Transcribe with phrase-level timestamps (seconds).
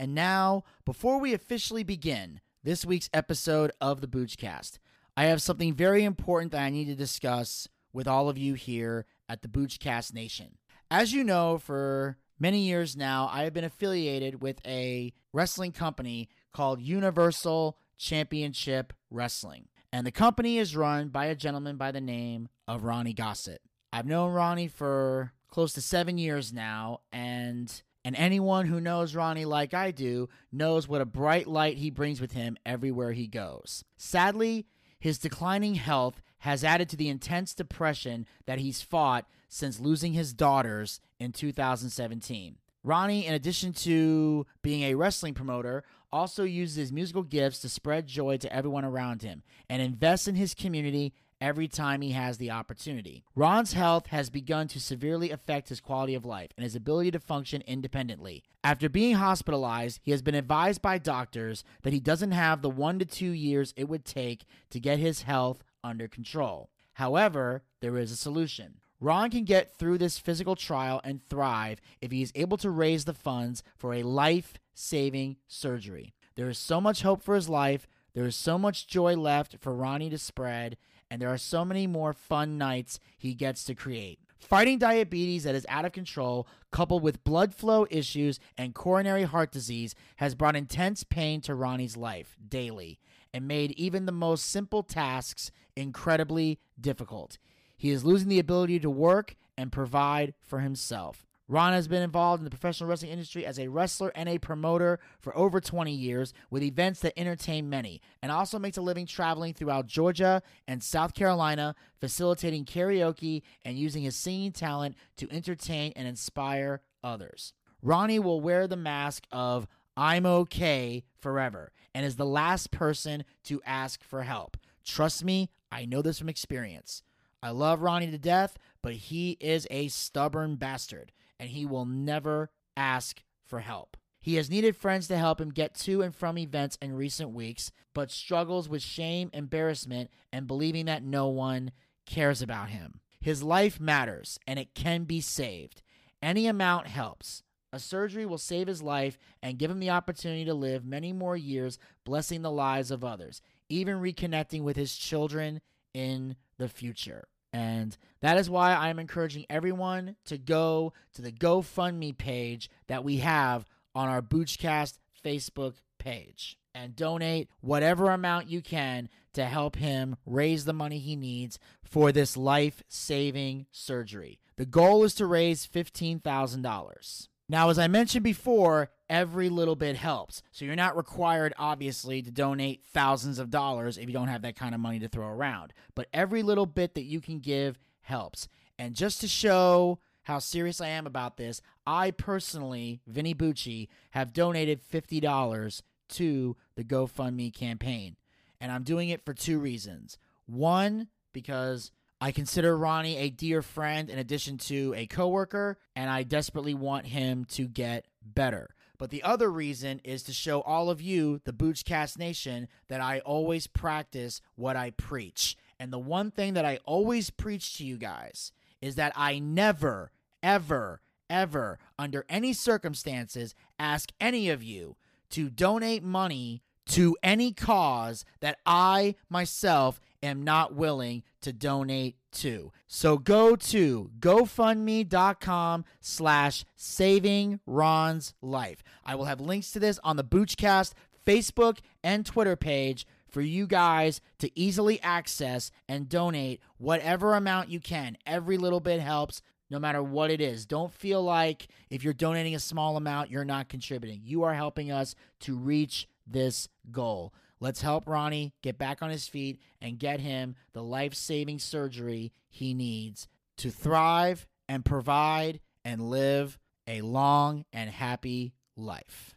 [0.00, 4.78] And now, before we officially begin this week's episode of the Boochcast,
[5.14, 9.04] I have something very important that I need to discuss with all of you here
[9.28, 10.56] at the Boochcast Nation.
[10.90, 16.30] As you know, for many years now, I have been affiliated with a wrestling company
[16.54, 19.68] called Universal Championship Wrestling.
[19.92, 23.60] And the company is run by a gentleman by the name of Ronnie Gossett.
[23.92, 29.44] I've known Ronnie for close to seven years now, and and anyone who knows Ronnie
[29.44, 33.84] like I do knows what a bright light he brings with him everywhere he goes.
[33.96, 34.66] Sadly,
[34.98, 40.32] his declining health has added to the intense depression that he's fought since losing his
[40.32, 42.56] daughters in 2017.
[42.82, 48.06] Ronnie, in addition to being a wrestling promoter, also uses his musical gifts to spread
[48.06, 52.50] joy to everyone around him and invest in his community every time he has the
[52.50, 53.24] opportunity.
[53.34, 57.20] Ron's health has begun to severely affect his quality of life and his ability to
[57.20, 58.44] function independently.
[58.62, 62.98] After being hospitalized, he has been advised by doctors that he doesn't have the one
[62.98, 66.70] to two years it would take to get his health under control.
[66.94, 68.80] However, there is a solution.
[69.00, 73.06] Ron can get through this physical trial and thrive if he is able to raise
[73.06, 76.12] the funds for a life saving surgery.
[76.36, 77.86] There is so much hope for his life.
[78.12, 80.76] There is so much joy left for Ronnie to spread,
[81.10, 84.18] and there are so many more fun nights he gets to create.
[84.38, 89.52] Fighting diabetes that is out of control, coupled with blood flow issues and coronary heart
[89.52, 93.00] disease, has brought intense pain to Ronnie's life daily
[93.34, 97.38] and made even the most simple tasks incredibly difficult.
[97.76, 101.26] He is losing the ability to work and provide for himself.
[101.50, 105.00] Ron has been involved in the professional wrestling industry as a wrestler and a promoter
[105.18, 109.52] for over 20 years with events that entertain many, and also makes a living traveling
[109.52, 116.06] throughout Georgia and South Carolina, facilitating karaoke and using his singing talent to entertain and
[116.06, 117.52] inspire others.
[117.82, 123.60] Ronnie will wear the mask of I'm okay forever and is the last person to
[123.66, 124.56] ask for help.
[124.84, 127.02] Trust me, I know this from experience.
[127.42, 132.50] I love Ronnie to death, but he is a stubborn bastard and he will never
[132.76, 133.96] ask for help.
[134.20, 137.72] He has needed friends to help him get to and from events in recent weeks,
[137.94, 141.72] but struggles with shame, embarrassment, and believing that no one
[142.04, 143.00] cares about him.
[143.20, 145.82] His life matters and it can be saved.
[146.22, 147.42] Any amount helps.
[147.72, 151.36] A surgery will save his life and give him the opportunity to live many more
[151.36, 153.40] years, blessing the lives of others,
[153.70, 155.60] even reconnecting with his children
[155.94, 157.28] in the future.
[157.52, 163.18] And that is why I'm encouraging everyone to go to the GoFundMe page that we
[163.18, 170.16] have on our Boochcast Facebook page and donate whatever amount you can to help him
[170.24, 174.40] raise the money he needs for this life saving surgery.
[174.56, 177.28] The goal is to raise $15,000.
[177.50, 180.40] Now, as I mentioned before, every little bit helps.
[180.52, 184.54] So you're not required, obviously, to donate thousands of dollars if you don't have that
[184.54, 185.72] kind of money to throw around.
[185.96, 188.46] But every little bit that you can give helps.
[188.78, 194.32] And just to show how serious I am about this, I personally, Vinny Bucci, have
[194.32, 198.14] donated $50 to the GoFundMe campaign.
[198.60, 200.18] And I'm doing it for two reasons.
[200.46, 201.90] One, because
[202.20, 207.06] I consider Ronnie a dear friend in addition to a coworker, and I desperately want
[207.06, 208.74] him to get better.
[208.98, 213.20] But the other reason is to show all of you, the Boochcast Nation, that I
[213.20, 215.56] always practice what I preach.
[215.78, 220.10] And the one thing that I always preach to you guys is that I never,
[220.42, 224.96] ever, ever, under any circumstances, ask any of you
[225.30, 232.72] to donate money to any cause that I myself am not willing to donate to.
[232.86, 238.82] So go to gofundme.com slash saving Ron's life.
[239.04, 240.92] I will have links to this on the Boochcast
[241.26, 247.80] Facebook and Twitter page for you guys to easily access and donate whatever amount you
[247.80, 248.16] can.
[248.26, 250.66] Every little bit helps no matter what it is.
[250.66, 254.20] Don't feel like if you're donating a small amount, you're not contributing.
[254.24, 257.32] You are helping us to reach this goal.
[257.60, 262.32] Let's help Ronnie get back on his feet and get him the life saving surgery
[262.48, 263.28] he needs
[263.58, 269.36] to thrive and provide and live a long and happy life.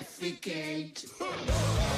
[0.00, 1.04] Defecate.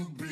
[0.00, 0.29] you bleed.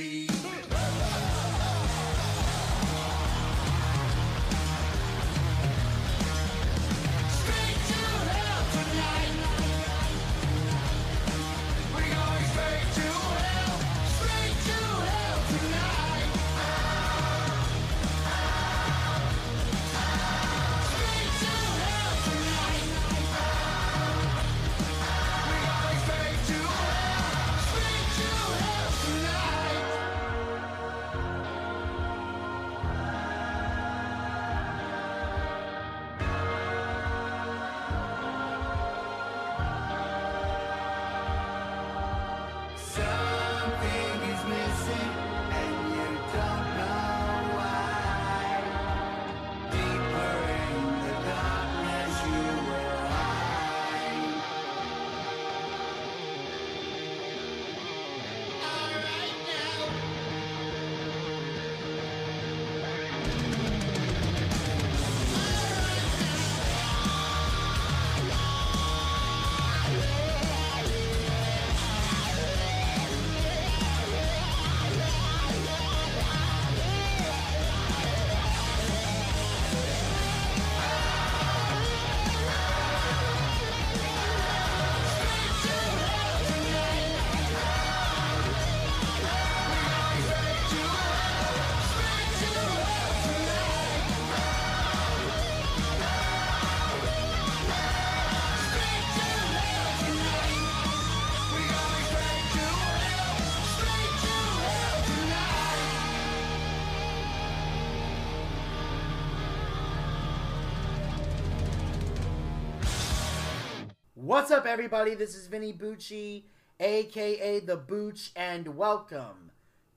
[114.39, 115.17] What's up, everybody?
[115.17, 116.45] This is Vinny Bucci,
[116.79, 119.51] aka The Booch, and welcome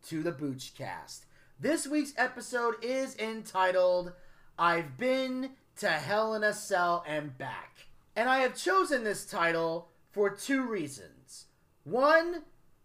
[0.07, 1.25] to the Boochcast.
[1.59, 4.13] This week's episode is entitled
[4.57, 7.85] I've Been to Hell in a Cell and Back.
[8.15, 11.45] And I have chosen this title for two reasons.
[11.83, 12.41] One,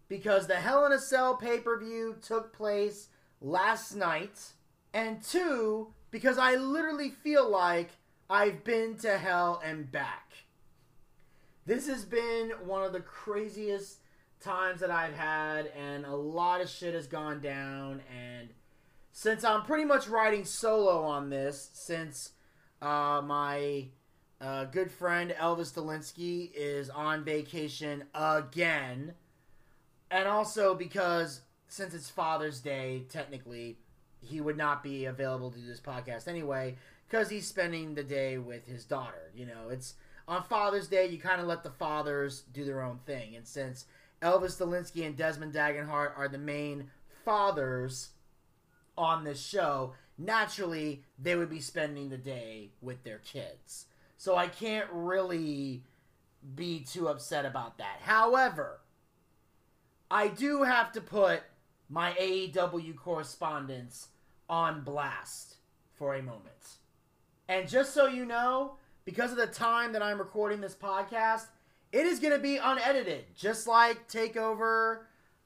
[0.07, 3.07] because the Hell in a Cell pay per view took place
[3.41, 4.53] last night.
[4.93, 7.89] And two, because I literally feel like
[8.29, 10.26] I've been to hell and back.
[11.67, 13.97] This has been one of the craziest
[14.39, 18.01] times that I've had, and a lot of shit has gone down.
[18.09, 18.47] And
[19.11, 22.31] since I'm pretty much riding solo on this, since
[22.81, 23.87] uh, my
[24.39, 29.15] uh, good friend Elvis Delinsky is on vacation again,
[30.09, 33.77] and also because since it's Father's Day, technically,
[34.21, 36.77] he would not be available to do this podcast anyway,
[37.09, 39.31] because he's spending the day with his daughter.
[39.35, 39.95] You know, it's
[40.27, 43.35] on Father's Day, you kind of let the fathers do their own thing.
[43.35, 43.85] And since
[44.21, 46.89] Elvis Delinsky and Desmond Dagenhart are the main
[47.23, 48.09] fathers
[48.97, 53.85] on this show, naturally they would be spending the day with their kids.
[54.17, 55.83] So I can't really
[56.55, 57.99] be too upset about that.
[58.01, 58.79] However,
[60.09, 61.43] I do have to put
[61.89, 64.09] my AEW correspondents
[64.49, 65.55] on blast
[65.93, 66.77] for a moment.
[67.47, 68.76] And just so you know,
[69.07, 71.45] because of the time that I'm recording this podcast,
[71.93, 75.03] it is going to be unedited, just like Takeover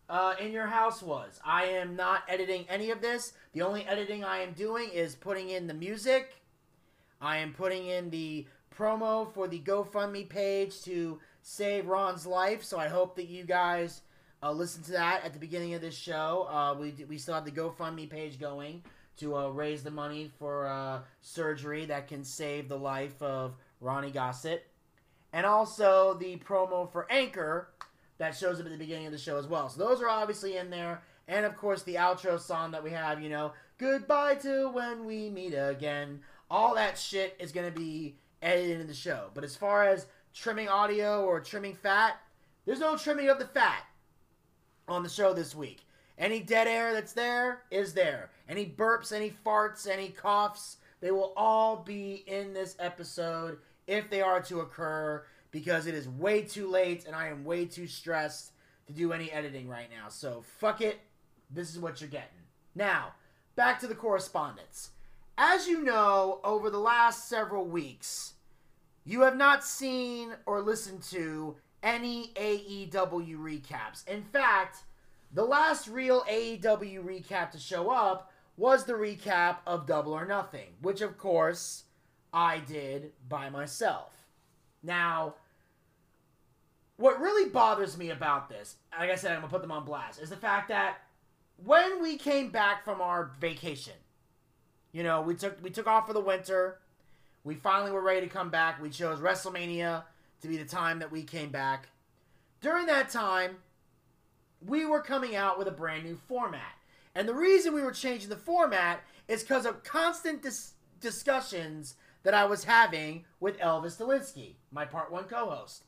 [0.09, 1.39] uh, in Your House was.
[1.45, 3.33] I am not editing any of this.
[3.53, 6.41] The only editing I am doing is putting in the music.
[7.21, 12.63] I am putting in the promo for the GoFundMe page to save Ron's life.
[12.63, 14.01] So I hope that you guys
[14.41, 16.47] uh, listen to that at the beginning of this show.
[16.49, 18.81] Uh, we we still have the GoFundMe page going
[19.17, 24.11] to uh, raise the money for uh, surgery that can save the life of Ronnie
[24.11, 24.67] Gossett,
[25.33, 27.69] and also the promo for Anchor
[28.17, 29.69] that shows up at the beginning of the show as well.
[29.69, 33.21] So those are obviously in there, and of course the outro song that we have.
[33.21, 36.21] You know, goodbye to when we meet again.
[36.49, 39.29] All that shit is going to be edited into the show.
[39.33, 42.19] But as far as trimming audio or trimming fat,
[42.65, 43.83] there's no trimming of the fat
[44.87, 45.85] on the show this week.
[46.17, 48.29] Any dead air that's there is there.
[48.47, 54.21] Any burps, any farts, any coughs, they will all be in this episode if they
[54.21, 58.51] are to occur because it is way too late and I am way too stressed
[58.87, 60.09] to do any editing right now.
[60.09, 60.99] So fuck it.
[61.49, 62.27] This is what you're getting.
[62.75, 63.13] Now,
[63.55, 64.91] back to the correspondents.
[65.37, 68.33] As you know, over the last several weeks,
[69.03, 74.07] you have not seen or listened to any AEW recaps.
[74.07, 74.83] In fact,
[75.33, 80.73] the last real AEW recap to show up was the recap of Double or Nothing,
[80.81, 81.83] which of course
[82.33, 84.13] I did by myself.
[84.83, 85.35] Now,
[86.97, 90.21] what really bothers me about this, like I said, I'm gonna put them on blast,
[90.21, 90.97] is the fact that
[91.63, 93.93] when we came back from our vacation,
[94.91, 96.79] you know, we took we took off for the winter.
[97.43, 98.81] We finally were ready to come back.
[98.81, 100.03] We chose WrestleMania
[100.41, 101.87] to be the time that we came back.
[102.61, 103.57] During that time,
[104.65, 106.73] we were coming out with a brand new format.
[107.15, 112.33] And the reason we were changing the format is because of constant dis- discussions that
[112.33, 115.83] I was having with Elvis Delinsky, my part one co host.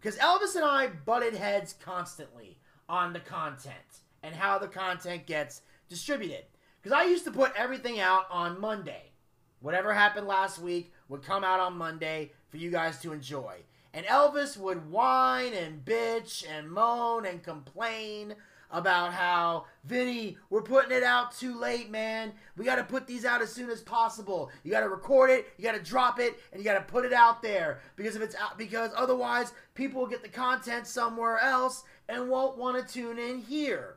[0.00, 5.62] Because Elvis and I butted heads constantly on the content and how the content gets
[5.88, 6.44] distributed.
[6.82, 9.12] Because I used to put everything out on Monday.
[9.60, 13.62] Whatever happened last week would come out on Monday for you guys to enjoy.
[13.94, 18.34] And Elvis would whine and bitch and moan and complain
[18.72, 22.32] about how, Vinny, we're putting it out too late, man.
[22.56, 24.50] We got to put these out as soon as possible.
[24.64, 27.04] You got to record it, you got to drop it, and you got to put
[27.04, 31.38] it out there because if it's out, because otherwise people will get the content somewhere
[31.38, 33.94] else and won't want to tune in here.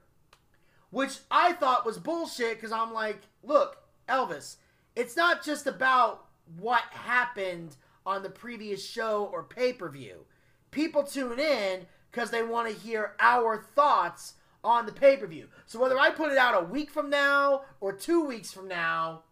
[0.91, 3.77] Which I thought was bullshit because I'm like, look,
[4.07, 4.57] Elvis,
[4.95, 6.27] it's not just about
[6.59, 7.75] what happened
[8.07, 10.25] on the previous show or pay per view.
[10.71, 15.47] People tune in because they want to hear our thoughts on the pay per view.
[15.65, 19.23] So whether I put it out a week from now, or two weeks from now,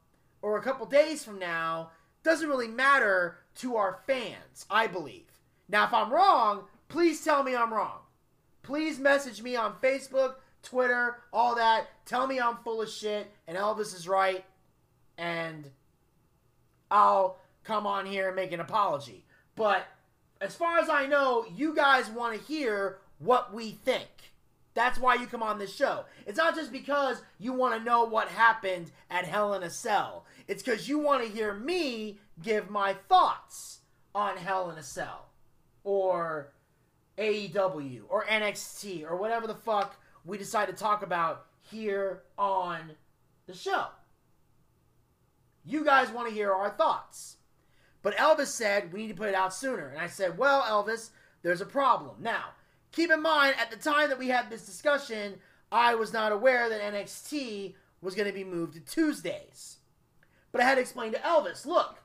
[0.41, 1.91] or a couple days from now,
[2.21, 5.31] doesn't really matter to our fans, I believe.
[5.69, 7.99] Now, if I'm wrong, please tell me I'm wrong.
[8.61, 11.87] Please message me on Facebook, Twitter, all that.
[12.05, 14.43] Tell me I'm full of shit and Elvis is right,
[15.17, 15.69] and
[16.91, 19.25] I'll come on here and make an apology.
[19.55, 19.85] But
[20.39, 24.07] as far as I know, you guys want to hear what we think.
[24.73, 26.03] That's why you come on this show.
[26.25, 30.25] It's not just because you want to know what happened at Hell in a Cell.
[30.47, 33.79] It's because you want to hear me give my thoughts
[34.13, 35.29] on Hell in a Cell
[35.85, 36.51] or
[37.17, 39.95] AEW or NXT or whatever the fuck
[40.25, 42.91] we decide to talk about here on
[43.47, 43.85] the show.
[45.63, 47.37] You guys want to hear our thoughts.
[48.05, 49.87] But Elvis said we need to put it out sooner.
[49.87, 51.09] And I said, well, Elvis,
[51.41, 52.17] there's a problem.
[52.19, 52.49] Now,
[52.91, 55.39] keep in mind, at the time that we had this discussion,
[55.71, 59.77] I was not aware that NXT was going to be moved to Tuesdays.
[60.51, 61.97] But I had to explain to Elvis, look,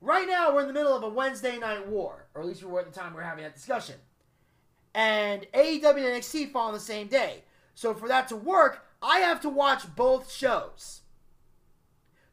[0.00, 2.68] right now we're in the middle of a Wednesday night war, or at least we
[2.68, 3.94] were at the time we were having that discussion.
[4.92, 7.44] And AEW and NXT fall on the same day.
[7.76, 11.02] So for that to work, I have to watch both shows.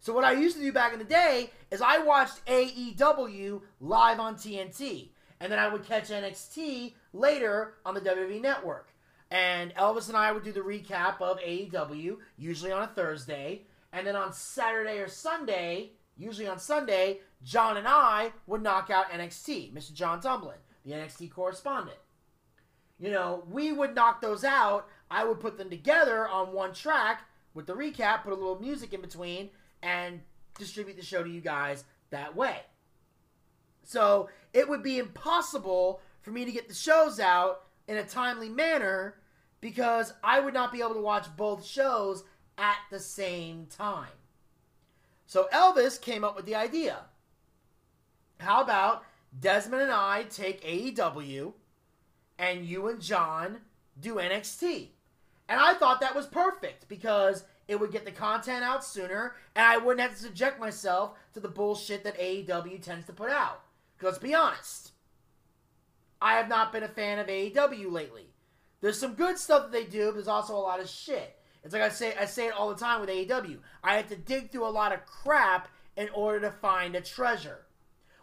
[0.02, 4.20] So what I used to do back in the day is I watched AEW live
[4.20, 8.90] on TNT, and then I would catch NXT later on the WWE Network.
[9.30, 13.62] And Elvis and I would do the recap of AEW, usually on a Thursday,
[13.94, 19.12] and then on Saturday or Sunday, usually on Sunday, John and I would knock out
[19.12, 19.94] NXT, Mr.
[19.94, 22.00] John Tumblin, the NXT correspondent.
[23.00, 24.88] You know, we would knock those out.
[25.12, 27.22] I would put them together on one track
[27.54, 29.52] with the recap, put a little music in between,
[29.82, 30.22] and
[30.58, 32.58] distribute the show to you guys that way.
[33.84, 38.50] So it would be impossible for me to get the shows out in a timely
[38.50, 39.16] manner
[39.60, 42.24] because I would not be able to watch both shows
[42.58, 44.10] at the same time.
[45.26, 46.98] So Elvis came up with the idea.
[48.40, 49.04] How about
[49.40, 51.54] Desmond and I take AEW
[52.38, 53.60] and you and John
[54.00, 54.90] do NXT?
[55.48, 59.66] And I thought that was perfect because it would get the content out sooner and
[59.66, 63.62] I wouldn't have to subject myself to the bullshit that AEW tends to put out.
[63.98, 64.92] Because let's be honest,
[66.22, 68.28] I have not been a fan of AEW lately.
[68.82, 71.38] There's some good stuff that they do, but there's also a lot of shit.
[71.64, 73.60] It's like I say I say it all the time with AEW.
[73.84, 77.66] I have to dig through a lot of crap in order to find a treasure.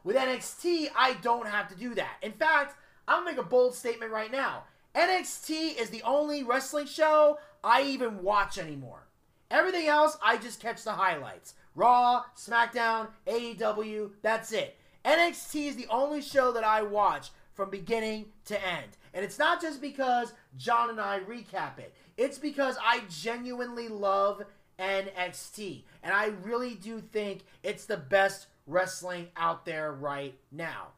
[0.02, 2.16] With NXT, I don't have to do that.
[2.22, 2.76] In fact,
[3.06, 4.64] I'm gonna make a bold statement right now.
[4.94, 9.07] NXT is the only wrestling show I even watch anymore.
[9.50, 11.54] Everything else, I just catch the highlights.
[11.74, 14.76] Raw, SmackDown, AEW, that's it.
[15.04, 18.96] NXT is the only show that I watch from beginning to end.
[19.14, 24.42] And it's not just because John and I recap it, it's because I genuinely love
[24.78, 25.84] NXT.
[26.02, 30.88] And I really do think it's the best wrestling out there right now.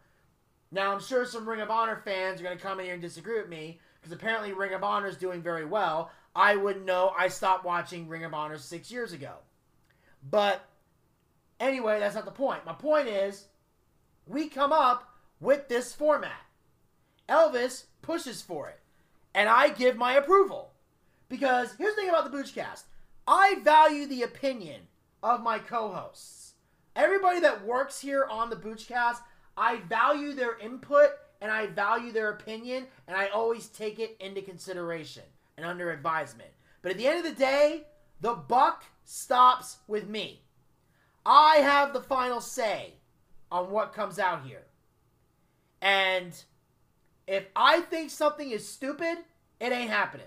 [0.72, 3.02] Now, I'm sure some Ring of Honor fans are going to come in here and
[3.02, 6.10] disagree with me because apparently Ring of Honor is doing very well.
[6.34, 7.12] I wouldn't know.
[7.18, 9.34] I stopped watching Ring of Honor six years ago.
[10.28, 10.64] But
[11.58, 12.64] anyway, that's not the point.
[12.64, 13.46] My point is,
[14.26, 16.42] we come up with this format.
[17.28, 18.80] Elvis pushes for it,
[19.34, 20.72] and I give my approval.
[21.28, 22.84] Because here's the thing about the Boochcast
[23.26, 24.82] I value the opinion
[25.22, 26.54] of my co hosts.
[26.96, 29.18] Everybody that works here on the Boochcast,
[29.56, 31.10] I value their input
[31.40, 35.22] and I value their opinion, and I always take it into consideration
[35.60, 36.48] and under advisement.
[36.80, 37.82] But at the end of the day,
[38.22, 40.42] the buck stops with me.
[41.26, 42.94] I have the final say
[43.52, 44.62] on what comes out here.
[45.82, 46.32] And
[47.26, 49.18] if I think something is stupid,
[49.60, 50.26] it ain't happening.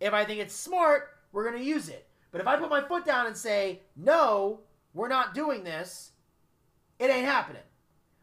[0.00, 2.06] If I think it's smart, we're going to use it.
[2.30, 4.60] But if I put my foot down and say, no,
[4.92, 6.10] we're not doing this,
[6.98, 7.62] it ain't happening.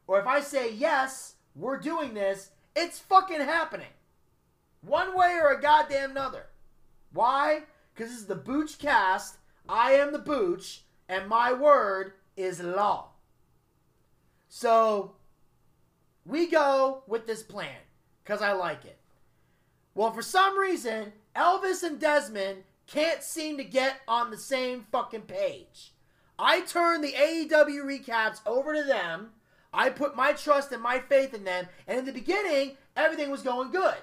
[0.05, 3.87] Or if I say, yes, we're doing this, it's fucking happening.
[4.85, 6.47] One way or a goddamn another.
[7.11, 7.63] Why?
[7.93, 9.37] Because this is the Booch cast.
[9.67, 13.11] I am the Booch, and my word is law.
[14.49, 15.15] So
[16.25, 17.77] we go with this plan
[18.23, 18.99] because I like it.
[19.95, 25.21] Well, for some reason, Elvis and Desmond can't seem to get on the same fucking
[25.21, 25.93] page.
[26.37, 29.29] I turn the AEW recaps over to them.
[29.73, 31.67] I put my trust and my faith in them.
[31.87, 33.95] And in the beginning, everything was going good.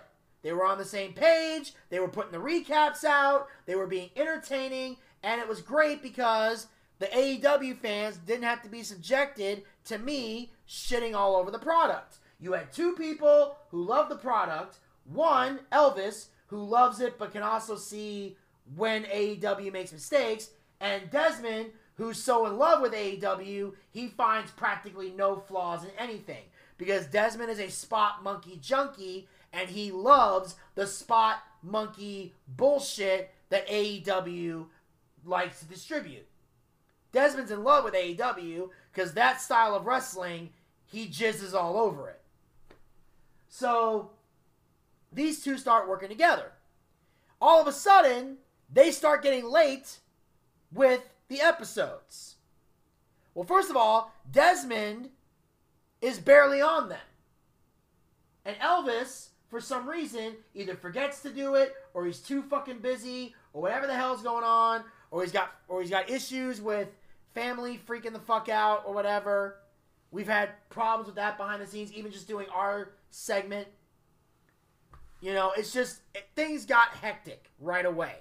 [0.43, 1.75] They were on the same page.
[1.91, 3.49] They were putting the recaps out.
[3.67, 4.97] They were being entertaining.
[5.23, 6.67] And it was great because
[6.99, 12.19] the AEW fans didn't have to be subjected to me shitting all over the product.
[12.39, 14.79] You had two people who love the product.
[15.05, 18.37] One, Elvis, who loves it but can also see
[18.77, 20.51] when AEW makes mistakes.
[20.81, 26.45] And Desmond, who's so in love with AEW, he finds practically no flaws in anything.
[26.79, 33.69] Because Desmond is a spot monkey junkie and he loves the spot monkey bullshit that
[33.69, 34.67] AEW
[35.25, 36.27] likes to distribute.
[37.13, 40.51] Desmond's in love with AEW because that style of wrestling,
[40.87, 42.21] he jizzes all over it.
[43.49, 44.11] So
[45.13, 46.53] these two start working together.
[47.41, 48.37] All of a sudden,
[48.73, 49.99] they start getting late
[50.73, 52.37] with the episodes.
[53.35, 55.11] Well, first of all, Desmond
[56.01, 56.99] is barely on them.
[58.45, 63.35] And Elvis, for some reason, either forgets to do it, or he's too fucking busy,
[63.53, 66.89] or whatever the hell's going on, or he's got or he's got issues with
[67.35, 69.57] family freaking the fuck out, or whatever.
[70.13, 73.67] We've had problems with that behind the scenes, even just doing our segment.
[75.21, 78.17] You know, it's just it, things got hectic right away,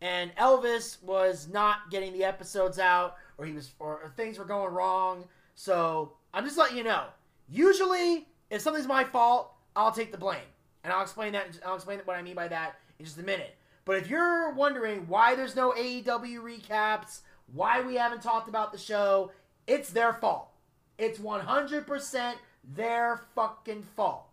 [0.00, 4.44] and Elvis was not getting the episodes out, or he was, or, or things were
[4.44, 5.24] going wrong.
[5.54, 7.06] So I'm just letting you know.
[7.48, 10.40] Usually, if something's my fault, I'll take the blame,
[10.84, 11.58] and I'll explain that.
[11.64, 13.56] I'll explain what I mean by that in just a minute.
[13.84, 17.20] But if you're wondering why there's no AEW recaps,
[17.52, 19.32] why we haven't talked about the show,
[19.66, 20.48] it's their fault.
[20.98, 22.34] It's 100%
[22.74, 24.26] their fucking fault.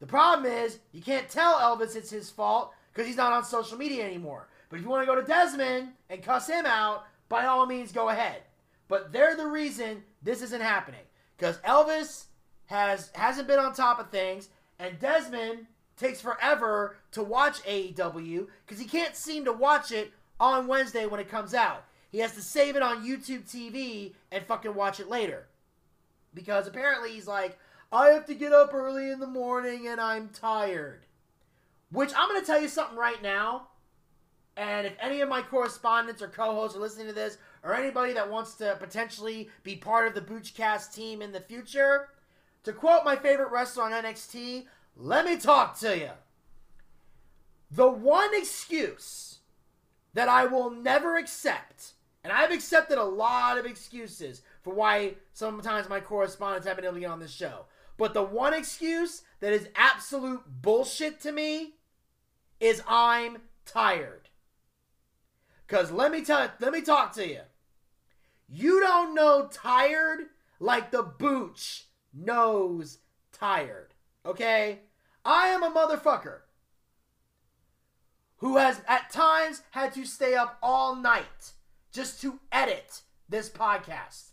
[0.00, 3.78] The problem is, you can't tell Elvis it's his fault because he's not on social
[3.78, 4.48] media anymore.
[4.68, 7.90] But if you want to go to Desmond and cuss him out, by all means,
[7.90, 8.42] go ahead.
[8.86, 11.00] But they're the reason this isn't happening
[11.36, 12.26] because Elvis
[12.66, 14.48] has hasn't been on top of things,
[14.78, 20.66] and Desmond takes forever to watch AEW because he can't seem to watch it on
[20.66, 21.84] Wednesday when it comes out.
[22.10, 25.46] He has to save it on YouTube TV and fucking watch it later.
[26.32, 27.58] Because apparently he's like,
[27.92, 31.06] I have to get up early in the morning and I'm tired.
[31.90, 33.68] Which I'm going to tell you something right now.
[34.56, 38.12] And if any of my correspondents or co hosts are listening to this, or anybody
[38.12, 42.10] that wants to potentially be part of the Boochcast team in the future,
[42.64, 44.64] to quote my favorite wrestler on NXT,
[44.96, 46.10] let me talk to you.
[47.70, 49.38] The one excuse
[50.14, 55.88] that I will never accept, and I've accepted a lot of excuses for why sometimes
[55.88, 57.66] my correspondents haven't been able to get on this show.
[57.96, 61.74] But the one excuse that is absolute bullshit to me
[62.60, 64.28] is I'm tired.
[65.66, 67.40] Cause let me tell let me talk to you.
[68.48, 70.26] You don't know tired
[70.60, 72.98] like the booch knows
[73.32, 73.94] tired.
[74.24, 74.80] Okay?
[75.24, 76.40] I am a motherfucker
[78.38, 81.52] who has at times had to stay up all night
[81.92, 84.30] just to edit this podcast.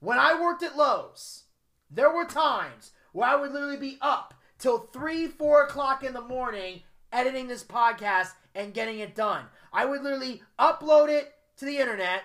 [0.00, 1.44] When I worked at Lowe's,
[1.90, 6.22] There were times where I would literally be up till 3, 4 o'clock in the
[6.22, 6.82] morning
[7.12, 9.44] editing this podcast and getting it done.
[9.72, 12.22] I would literally upload it to the internet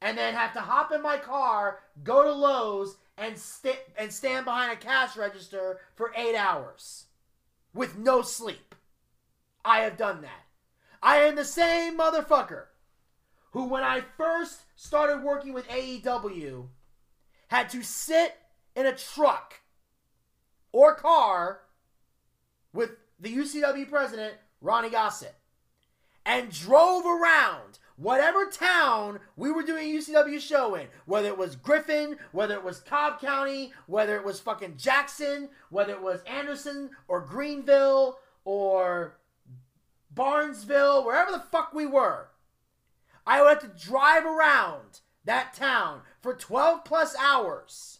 [0.00, 4.44] and then have to hop in my car, go to Lowe's, and, st- and stand
[4.44, 7.06] behind a cash register for eight hours
[7.74, 8.74] with no sleep.
[9.64, 10.46] I have done that.
[11.02, 12.64] I am the same motherfucker
[13.52, 16.68] who, when I first started working with AEW,
[17.48, 18.36] had to sit
[18.76, 19.60] in a truck
[20.72, 21.60] or car
[22.72, 25.34] with the UCW president, Ronnie Gossett,
[26.24, 32.16] and drove around whatever town we were doing UCW show in, whether it was Griffin,
[32.32, 37.20] whether it was Cobb County, whether it was fucking Jackson, whether it was Anderson or
[37.20, 39.18] Greenville or
[40.10, 42.28] Barnesville, wherever the fuck we were.
[43.26, 47.98] I would have to drive around that town for 12 plus hours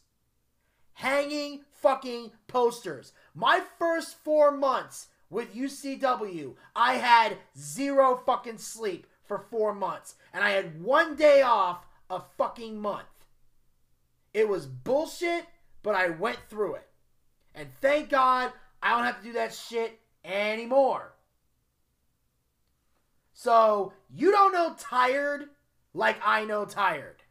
[0.94, 3.12] hanging fucking posters.
[3.34, 10.16] My first four months with UCW, I had zero fucking sleep for four months.
[10.32, 13.06] And I had one day off a fucking month.
[14.34, 15.44] It was bullshit,
[15.82, 16.88] but I went through it.
[17.54, 21.12] And thank God I don't have to do that shit anymore.
[23.32, 25.48] So you don't know tired
[25.94, 27.22] like I know tired.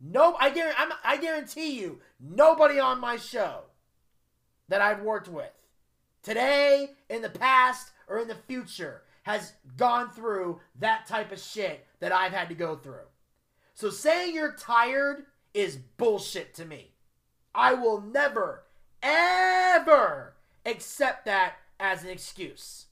[0.00, 3.62] No, I guarantee, I'm, I guarantee you, nobody on my show
[4.68, 5.50] that I've worked with
[6.22, 11.84] today, in the past, or in the future has gone through that type of shit
[11.98, 13.08] that I've had to go through.
[13.74, 16.92] So saying you're tired is bullshit to me.
[17.52, 18.62] I will never,
[19.02, 22.86] ever accept that as an excuse.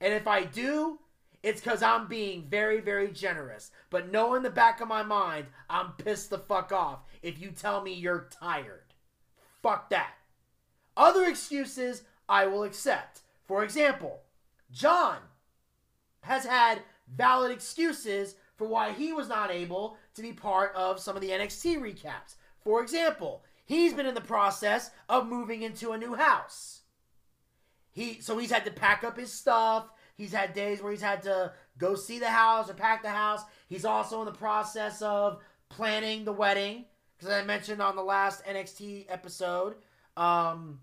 [0.00, 0.98] And if I do,
[1.40, 3.70] it's because I'm being very, very generous.
[3.90, 7.52] But know in the back of my mind, I'm pissed the fuck off if you
[7.52, 8.92] tell me you're tired.
[9.62, 10.14] Fuck that.
[10.96, 13.20] Other excuses I will accept.
[13.46, 14.22] For example,
[14.72, 15.18] John
[16.22, 16.82] has had
[17.14, 21.30] valid excuses for why he was not able to be part of some of the
[21.30, 22.36] NXT recaps.
[22.62, 26.82] For example, he's been in the process of moving into a new house.
[27.90, 29.90] He so he's had to pack up his stuff.
[30.16, 33.42] He's had days where he's had to go see the house or pack the house.
[33.68, 36.84] He's also in the process of planning the wedding
[37.16, 39.76] because I mentioned on the last NXT episode.
[40.16, 40.80] Um,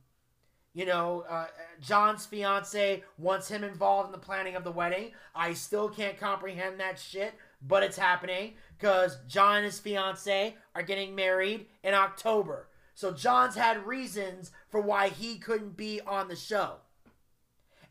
[0.77, 1.47] you know, uh,
[1.81, 5.11] John's fiance wants him involved in the planning of the wedding.
[5.33, 7.33] I still can't comprehend that shit,
[7.67, 12.67] but it's happening because John and his fiance are getting married in October.
[12.93, 16.75] So John's had reasons for why he couldn't be on the show.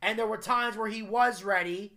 [0.01, 1.95] And there were times where he was ready,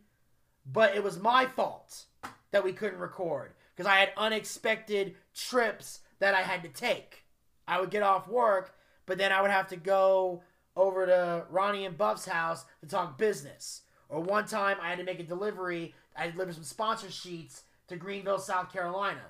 [0.65, 2.05] but it was my fault
[2.49, 7.25] that we couldn't record because I had unexpected trips that I had to take.
[7.67, 8.73] I would get off work,
[9.05, 10.41] but then I would have to go
[10.79, 13.81] over to Ronnie and Buff's house to talk business.
[14.07, 17.97] Or one time I had to make a delivery, I delivered some sponsor sheets to
[17.97, 19.21] Greenville, South Carolina.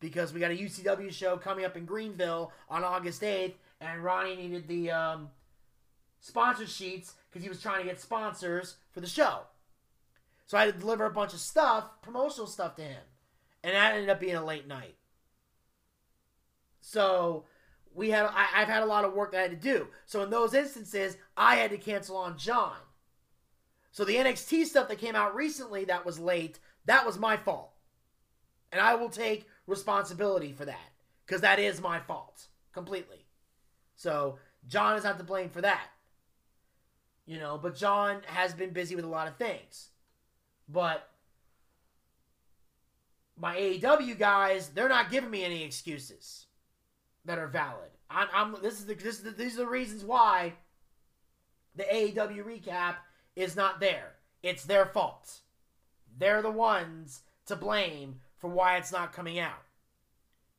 [0.00, 4.36] Because we got a UCW show coming up in Greenville on August 8th, and Ronnie
[4.36, 5.30] needed the um,
[6.20, 9.40] sponsor sheets because he was trying to get sponsors for the show.
[10.46, 13.02] So I had to deliver a bunch of stuff, promotional stuff to him.
[13.64, 14.96] And that ended up being a late night.
[16.80, 17.44] So
[17.96, 19.88] we have I, I've had a lot of work I had to do.
[20.04, 22.76] So in those instances, I had to cancel on John.
[23.90, 27.72] So the NXT stuff that came out recently that was late, that was my fault.
[28.70, 30.92] And I will take responsibility for that.
[31.24, 32.46] Because that is my fault.
[32.72, 33.24] Completely.
[33.96, 35.88] So John is not to blame for that.
[37.24, 39.88] You know, but John has been busy with a lot of things.
[40.68, 41.08] But
[43.38, 46.45] my AEW guys, they're not giving me any excuses
[47.26, 47.90] that are valid.
[48.08, 50.54] I'm, I'm this is the this is the, these are the reasons why
[51.74, 52.96] the AEW recap
[53.34, 54.14] is not there.
[54.42, 55.40] It's their fault.
[56.18, 59.62] They're the ones to blame for why it's not coming out.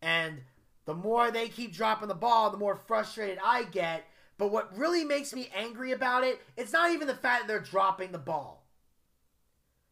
[0.01, 0.41] And
[0.85, 4.05] the more they keep dropping the ball, the more frustrated I get.
[4.37, 7.59] But what really makes me angry about it, it's not even the fact that they're
[7.59, 8.67] dropping the ball.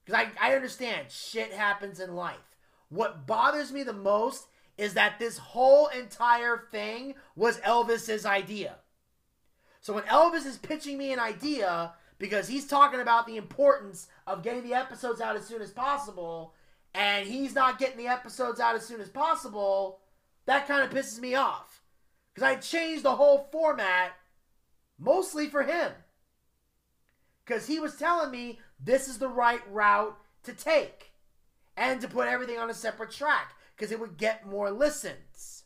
[0.04, 2.38] Because I, I understand shit happens in life.
[2.90, 4.46] What bothers me the most
[4.78, 8.76] is that this whole entire thing was Elvis's idea.
[9.82, 14.44] So when Elvis is pitching me an idea because he's talking about the importance of
[14.44, 16.54] getting the episodes out as soon as possible,
[16.94, 20.00] and he's not getting the episodes out as soon as possible,
[20.46, 21.82] that kind of pisses me off.
[22.34, 24.14] Because I changed the whole format
[24.98, 25.92] mostly for him.
[27.46, 31.12] Because he was telling me this is the right route to take
[31.78, 35.64] and to put everything on a separate track because it would get more listens.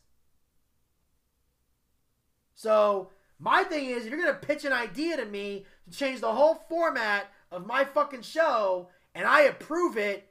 [2.54, 6.32] So my thing is, if you're gonna pitch an idea to me to change the
[6.32, 10.28] whole format of my fucking show, and I approve it,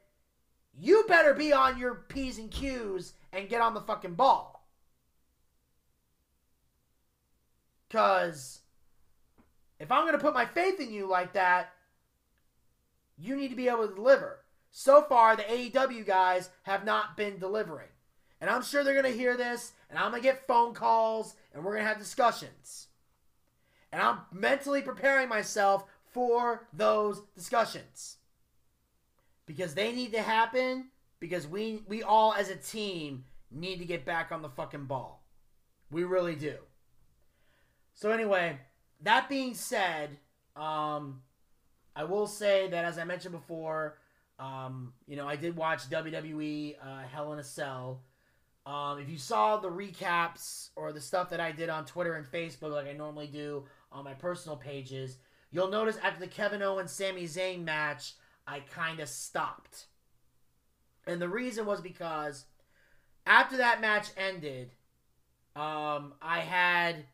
[0.77, 4.67] you better be on your p's and q's and get on the fucking ball.
[7.89, 8.59] Cause
[9.79, 11.73] if I'm gonna put my faith in you like that,
[13.17, 14.39] you need to be able to deliver.
[14.71, 17.87] So far, the AEW guys have not been delivering.
[18.41, 21.35] And I'm sure they're going to hear this, and I'm going to get phone calls,
[21.53, 22.87] and we're going to have discussions.
[23.91, 28.17] And I'm mentally preparing myself for those discussions.
[29.45, 34.05] Because they need to happen, because we, we all as a team need to get
[34.05, 35.23] back on the fucking ball.
[35.91, 36.55] We really do.
[37.95, 38.59] So, anyway,
[39.01, 40.17] that being said,
[40.55, 41.21] um,
[41.95, 43.97] I will say that as I mentioned before,
[44.39, 48.03] um, you know, I did watch WWE uh, Hell in a Cell.
[48.65, 52.25] Um, if you saw the recaps or the stuff that I did on Twitter and
[52.25, 55.17] Facebook, like I normally do on my personal pages,
[55.51, 58.13] you'll notice after the Kevin Owens Sami Zayn match,
[58.47, 59.87] I kind of stopped.
[61.05, 62.45] And the reason was because
[63.25, 64.71] after that match ended,
[65.55, 67.05] um, I had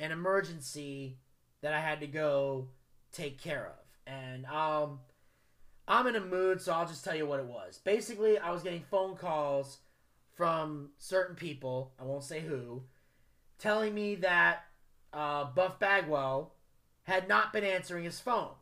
[0.00, 1.18] an emergency
[1.60, 2.68] that I had to go
[3.12, 4.12] take care of.
[4.12, 5.00] And um,
[5.86, 7.80] I'm in a mood, so I'll just tell you what it was.
[7.82, 9.78] Basically, I was getting phone calls
[10.36, 12.84] from certain people, I won't say who,
[13.58, 14.64] telling me that
[15.12, 16.54] uh, Buff Bagwell
[17.04, 18.52] had not been answering his phone.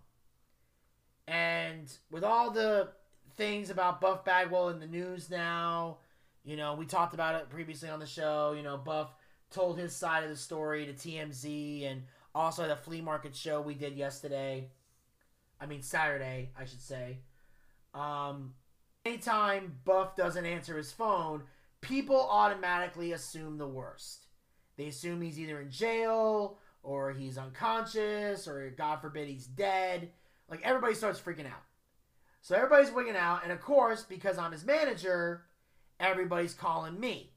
[1.29, 2.89] And with all the
[3.37, 5.99] things about Buff Bagwell in the news now,
[6.45, 8.55] you know, we talked about it previously on the show.
[8.57, 9.15] You know, Buff
[9.51, 12.03] told his side of the story to TMZ and
[12.35, 14.69] also the flea market show we did yesterday.
[15.61, 17.19] I mean, Saturday, I should say.
[17.95, 18.55] Um,
[19.05, 21.43] anytime Buff doesn't answer his phone,
[21.81, 24.27] people automatically assume the worst.
[24.77, 30.11] They assume he's either in jail or he's unconscious or, God forbid, he's dead.
[30.49, 31.65] Like, everybody starts freaking out.
[32.43, 35.43] So everybody's wigging out, and of course, because I'm his manager,
[35.99, 37.35] everybody's calling me.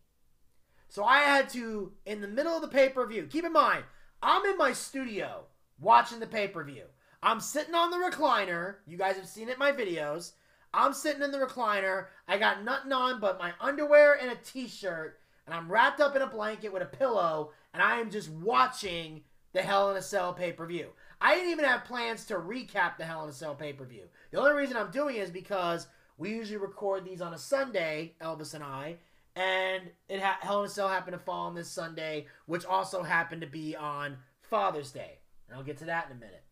[0.88, 3.84] So I had to, in the middle of the pay per view, keep in mind,
[4.22, 5.44] I'm in my studio
[5.80, 6.86] watching the pay per view.
[7.24, 8.76] I'm sitting on the recliner.
[8.86, 10.34] You guys have seen it in my videos.
[10.74, 12.08] I'm sitting in the recliner.
[12.28, 16.18] I got nothing on but my underwear and a t shirt, and I'm wrapped up
[16.18, 19.22] in a blanket with a pillow, and I am just watching
[19.54, 20.90] the Hell in a Cell pay per view.
[21.22, 24.04] I didn't even have plans to recap the Hell in a Cell pay per view.
[24.32, 28.16] The only reason I'm doing it is because we usually record these on a Sunday,
[28.22, 28.98] Elvis and I,
[29.38, 33.02] and it ha- Hell in a Cell happened to fall on this Sunday, which also
[33.02, 35.20] happened to be on Father's Day.
[35.48, 36.44] And I'll get to that in a minute.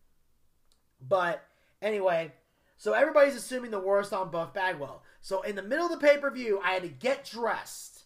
[1.06, 1.44] But
[1.80, 2.32] anyway,
[2.76, 5.02] so everybody's assuming the worst on Buff Bagwell.
[5.20, 8.04] So in the middle of the pay per view, I had to get dressed,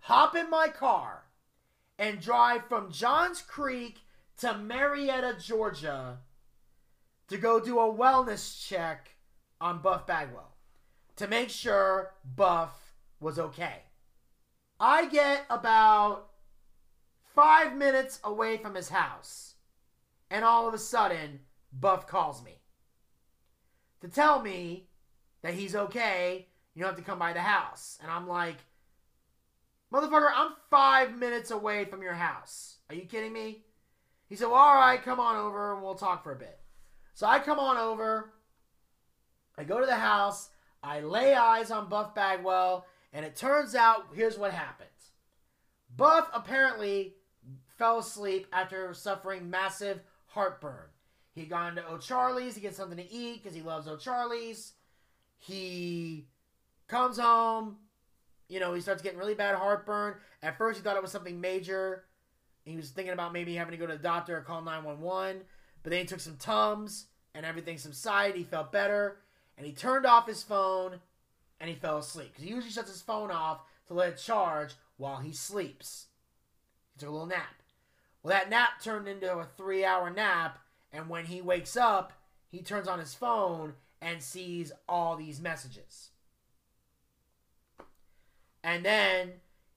[0.00, 1.24] hop in my car,
[1.98, 4.00] and drive from Johns Creek
[4.38, 6.18] to Marietta, Georgia,
[7.28, 9.16] to go do a wellness check
[9.60, 10.50] on Buff Bagwell
[11.16, 13.82] to make sure Buff was okay.
[14.80, 16.30] I get about
[17.34, 19.56] five minutes away from his house,
[20.30, 21.40] and all of a sudden,
[21.72, 22.60] Buff calls me
[24.00, 24.88] to tell me
[25.42, 26.48] that he's okay.
[26.74, 27.98] You don't have to come by the house.
[28.02, 28.56] And I'm like,
[29.92, 32.78] motherfucker, I'm five minutes away from your house.
[32.88, 33.64] Are you kidding me?
[34.28, 36.58] He said, well, all right, come on over and we'll talk for a bit.
[37.14, 38.32] So I come on over.
[39.58, 40.50] I go to the house.
[40.82, 42.86] I lay eyes on Buff Bagwell.
[43.12, 44.88] And it turns out, here's what happened.
[45.94, 47.14] Buff apparently
[47.76, 50.89] fell asleep after suffering massive heartburn.
[51.32, 54.72] He gone to O'Charlie's to get something to eat because he loves O'Charlie's.
[55.38, 56.26] He
[56.88, 57.76] comes home.
[58.48, 60.14] You know, he starts getting really bad heartburn.
[60.42, 62.04] At first, he thought it was something major.
[62.64, 65.42] He was thinking about maybe having to go to the doctor or call 911.
[65.82, 68.36] But then he took some Tums and everything subsided.
[68.36, 69.18] He felt better.
[69.56, 71.00] And he turned off his phone
[71.60, 72.30] and he fell asleep.
[72.32, 76.06] Because he usually shuts his phone off to let it charge while he sleeps.
[76.92, 77.62] He took a little nap.
[78.22, 80.58] Well, that nap turned into a three hour nap.
[80.92, 82.12] And when he wakes up,
[82.48, 86.10] he turns on his phone and sees all these messages.
[88.62, 89.32] And then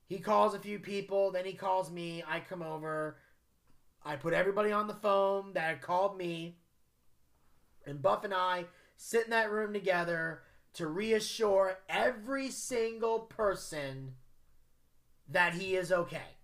[0.06, 1.32] he calls a few people.
[1.32, 2.24] Then he calls me.
[2.28, 3.18] I come over.
[4.04, 6.58] I put everybody on the phone that had called me.
[7.86, 8.66] And Buff and I
[8.98, 10.42] sit in that room together
[10.74, 14.16] to reassure every single person
[15.30, 16.38] that he is okay.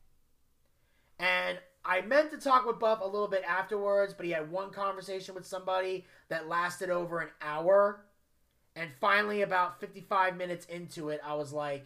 [1.17, 4.71] And I meant to talk with Buff a little bit afterwards, but he had one
[4.71, 8.05] conversation with somebody that lasted over an hour.
[8.75, 11.85] And finally, about 55 minutes into it, I was like,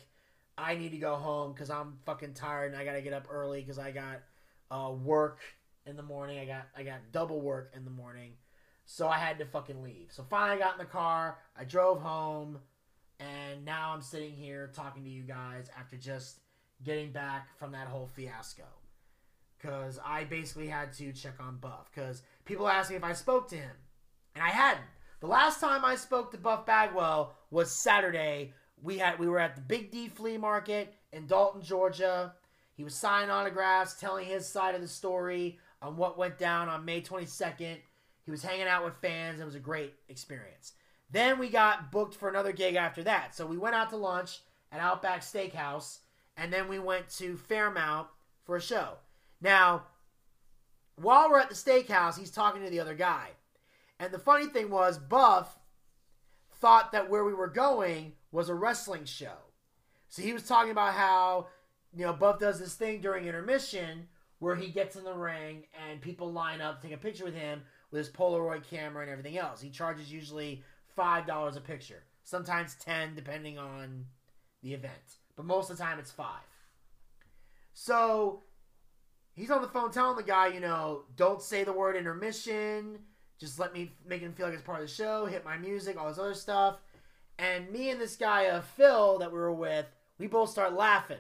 [0.58, 3.28] I need to go home because I'm fucking tired and I got to get up
[3.32, 4.22] early because I got
[4.70, 5.40] uh, work
[5.86, 6.40] in the morning.
[6.40, 8.34] I got I got double work in the morning,
[8.86, 10.10] so I had to fucking leave.
[10.12, 11.40] So finally, I got in the car.
[11.58, 12.60] I drove home,
[13.20, 16.40] and now I'm sitting here talking to you guys after just
[16.84, 18.66] getting back from that whole fiasco.
[19.64, 21.90] Because I basically had to check on Buff.
[21.94, 23.72] Because people asked me if I spoke to him,
[24.36, 24.86] and I hadn't.
[25.22, 28.54] The last time I spoke to Buff Bagwell was Saturday.
[28.82, 32.34] We had we were at the Big D Flea Market in Dalton, Georgia.
[32.76, 36.84] He was signing autographs, telling his side of the story on what went down on
[36.84, 37.78] May 22nd.
[38.26, 39.40] He was hanging out with fans.
[39.40, 40.74] It was a great experience.
[41.10, 43.36] Then we got booked for another gig after that.
[43.36, 44.40] So we went out to lunch
[44.72, 46.00] at Outback Steakhouse,
[46.36, 48.08] and then we went to Fairmount
[48.44, 48.98] for a show.
[49.44, 49.84] Now,
[50.96, 53.32] while we're at the steakhouse, he's talking to the other guy.
[54.00, 55.60] And the funny thing was, Buff
[56.54, 59.36] thought that where we were going was a wrestling show.
[60.08, 61.48] So he was talking about how,
[61.94, 64.08] you know, Buff does this thing during intermission
[64.40, 67.36] where he gets in the ring and people line up to take a picture with
[67.36, 69.62] him with his Polaroid camera and everything else.
[69.62, 70.64] He charges usually
[70.98, 74.06] $5 a picture, sometimes 10 depending on
[74.62, 75.18] the event.
[75.36, 76.28] But most of the time it's 5.
[77.74, 78.44] So
[79.36, 83.00] he's on the phone telling the guy, you know, don't say the word intermission.
[83.40, 85.26] Just let me make him feel like it's part of the show.
[85.26, 86.78] Hit my music, all this other stuff.
[87.38, 89.86] And me and this guy, uh, Phil, that we were with,
[90.18, 91.18] we both start laughing.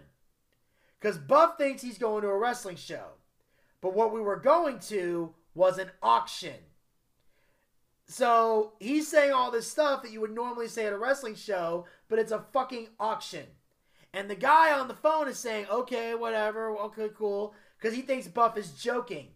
[0.99, 3.05] Because Buff thinks he's going to a wrestling show.
[3.81, 6.55] But what we were going to was an auction.
[8.07, 11.85] So he's saying all this stuff that you would normally say at a wrestling show,
[12.07, 13.45] but it's a fucking auction.
[14.13, 18.27] And the guy on the phone is saying, okay, whatever, okay, cool, because he thinks
[18.29, 19.27] Buff is joking.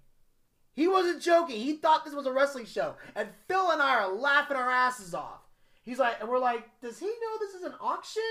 [0.74, 1.58] He wasn't joking.
[1.58, 2.96] He thought this was a wrestling show.
[3.14, 5.42] And Phil and I are laughing our asses off.
[5.84, 8.24] He's like, and we're like, does he know this is an auction?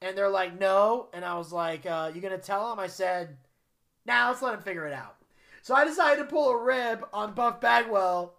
[0.00, 1.08] And they're like, no.
[1.12, 2.78] And I was like, uh, you gonna tell him?
[2.78, 3.36] I said,
[4.06, 5.16] nah, let's let him figure it out.
[5.60, 8.34] So I decided to pull a rib on Buff Bagwell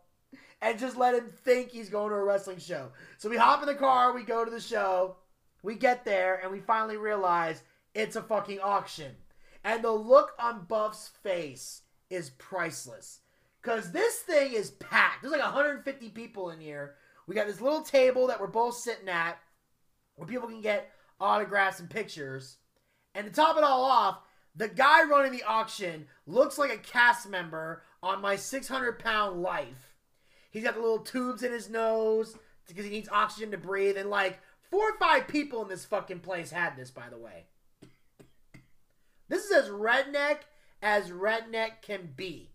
[0.63, 2.91] and just let him think he's going to a wrestling show.
[3.19, 5.17] So we hop in the car, we go to the show,
[5.61, 7.61] we get there, and we finally realize
[7.93, 9.15] it's a fucking auction.
[9.65, 13.21] And the look on Buff's face is priceless.
[13.61, 15.23] Because this thing is packed.
[15.23, 16.93] There's like 150 people in here.
[17.25, 19.39] We got this little table that we're both sitting at
[20.15, 22.57] where people can get autographs and pictures.
[23.15, 24.19] And to top it all off,
[24.55, 29.95] the guy running the auction looks like a cast member on my 600 pound life.
[30.51, 33.97] He's got the little tubes in his nose because he needs oxygen to breathe.
[33.97, 37.47] And like four or five people in this fucking place had this, by the way.
[39.27, 40.39] This is as redneck
[40.81, 42.51] as redneck can be.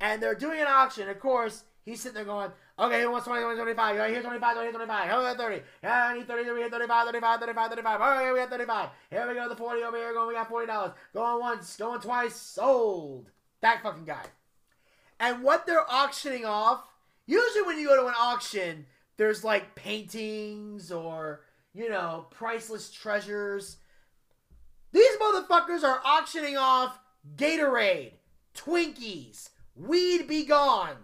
[0.00, 1.08] And they're doing an auction.
[1.08, 4.10] Of course, he's sitting there going, okay, who wants 20, 20, 25?
[4.10, 5.08] Here's 25, 20, 25.
[5.08, 5.62] How about 30?
[5.82, 8.00] Yeah, I need 30, we have 35, 35, 35, 35.
[8.00, 8.88] Okay, we have 35.
[9.10, 10.94] Here we go, the 40 over here going, we got $40.
[11.14, 13.30] Going once, going twice, sold.
[13.62, 14.24] That fucking guy.
[15.18, 16.84] And what they're auctioning off,
[17.26, 18.84] usually when you go to an auction,
[19.16, 21.40] there's like paintings or,
[21.72, 23.78] you know, priceless treasures.
[24.92, 26.98] These motherfuckers are auctioning off
[27.36, 28.12] Gatorade,
[28.54, 30.96] Twinkies, Weed B Gon.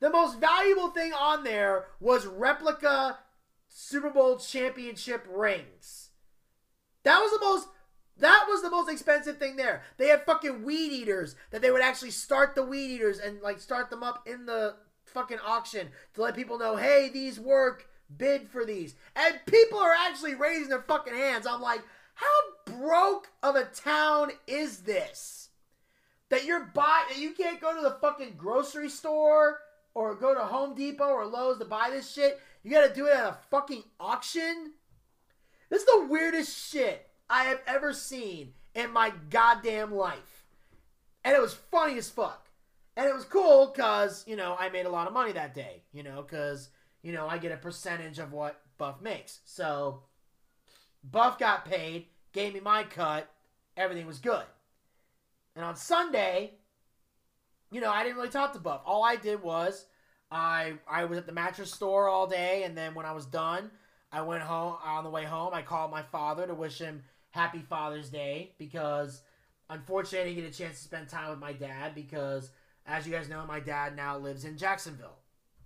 [0.00, 3.18] The most valuable thing on there was replica
[3.68, 6.10] Super Bowl championship rings.
[7.04, 7.68] That was the most
[8.18, 9.82] that was the most expensive thing there.
[9.98, 13.60] They had fucking weed eaters that they would actually start the weed eaters and like
[13.60, 18.48] start them up in the fucking auction to let people know, hey, these work, bid
[18.48, 18.94] for these.
[19.14, 21.46] And people are actually raising their fucking hands.
[21.46, 21.82] I'm like,
[22.16, 25.50] how broke of a town is this?
[26.30, 29.58] That you're buy that you can't go to the fucking grocery store
[29.94, 32.40] or go to Home Depot or Lowe's to buy this shit.
[32.62, 34.72] You gotta do it at a fucking auction?
[35.68, 40.44] This is the weirdest shit I have ever seen in my goddamn life.
[41.22, 42.48] And it was funny as fuck.
[42.96, 45.82] And it was cool because, you know, I made a lot of money that day,
[45.92, 46.70] you know, because,
[47.02, 49.40] you know, I get a percentage of what Buff makes.
[49.44, 50.02] So,
[51.10, 53.28] Buff got paid, gave me my cut,
[53.76, 54.44] everything was good.
[55.54, 56.52] And on Sunday,
[57.70, 58.82] you know, I didn't really talk to Buff.
[58.84, 59.86] All I did was
[60.30, 63.70] I I was at the mattress store all day, and then when I was done,
[64.12, 64.76] I went home.
[64.84, 69.22] On the way home, I called my father to wish him Happy Father's Day because
[69.70, 72.50] unfortunately I didn't get a chance to spend time with my dad because,
[72.86, 75.18] as you guys know, my dad now lives in Jacksonville,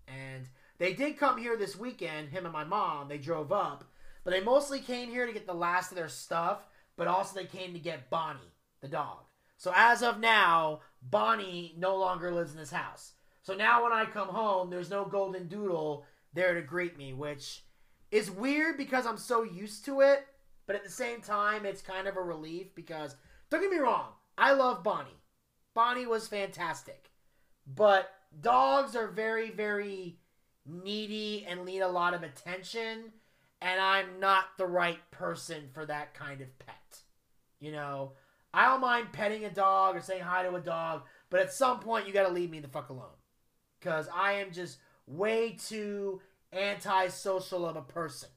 [0.06, 0.46] and
[0.78, 2.28] they did come here this weekend.
[2.28, 3.08] Him and my mom.
[3.08, 3.84] They drove up,
[4.24, 6.66] but they mostly came here to get the last of their stuff,
[6.96, 9.18] but also they came to get Bonnie, the dog.
[9.56, 13.12] So as of now, Bonnie no longer lives in this house.
[13.42, 17.64] So now when I come home, there's no golden doodle there to greet me, which
[18.10, 20.26] is weird because I'm so used to it,
[20.66, 23.16] but at the same time, it's kind of a relief because
[23.50, 25.20] don't get me wrong, I love Bonnie.
[25.74, 27.10] Bonnie was fantastic.
[27.66, 28.10] But
[28.40, 30.18] dogs are very, very
[30.66, 33.12] needy and need a lot of attention,
[33.60, 36.98] and I'm not the right person for that kind of pet.
[37.60, 38.12] You know,
[38.52, 41.80] I don't mind petting a dog or saying hi to a dog, but at some
[41.80, 43.16] point you gotta leave me the fuck alone.
[43.78, 46.20] Because I am just way too
[46.52, 48.28] antisocial of a person.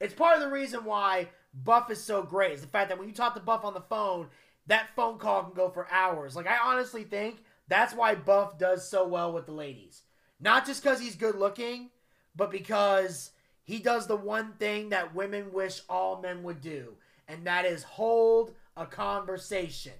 [0.00, 2.52] It's part of the reason why Buff is so great.
[2.52, 4.28] Is the fact that when you talk to Buff on the phone,
[4.66, 6.36] that phone call can go for hours.
[6.36, 10.02] Like I honestly think that's why Buff does so well with the ladies.
[10.40, 11.90] Not just because he's good looking,
[12.36, 13.32] but because
[13.68, 16.94] he does the one thing that women wish all men would do,
[17.28, 19.92] and that is hold a conversation.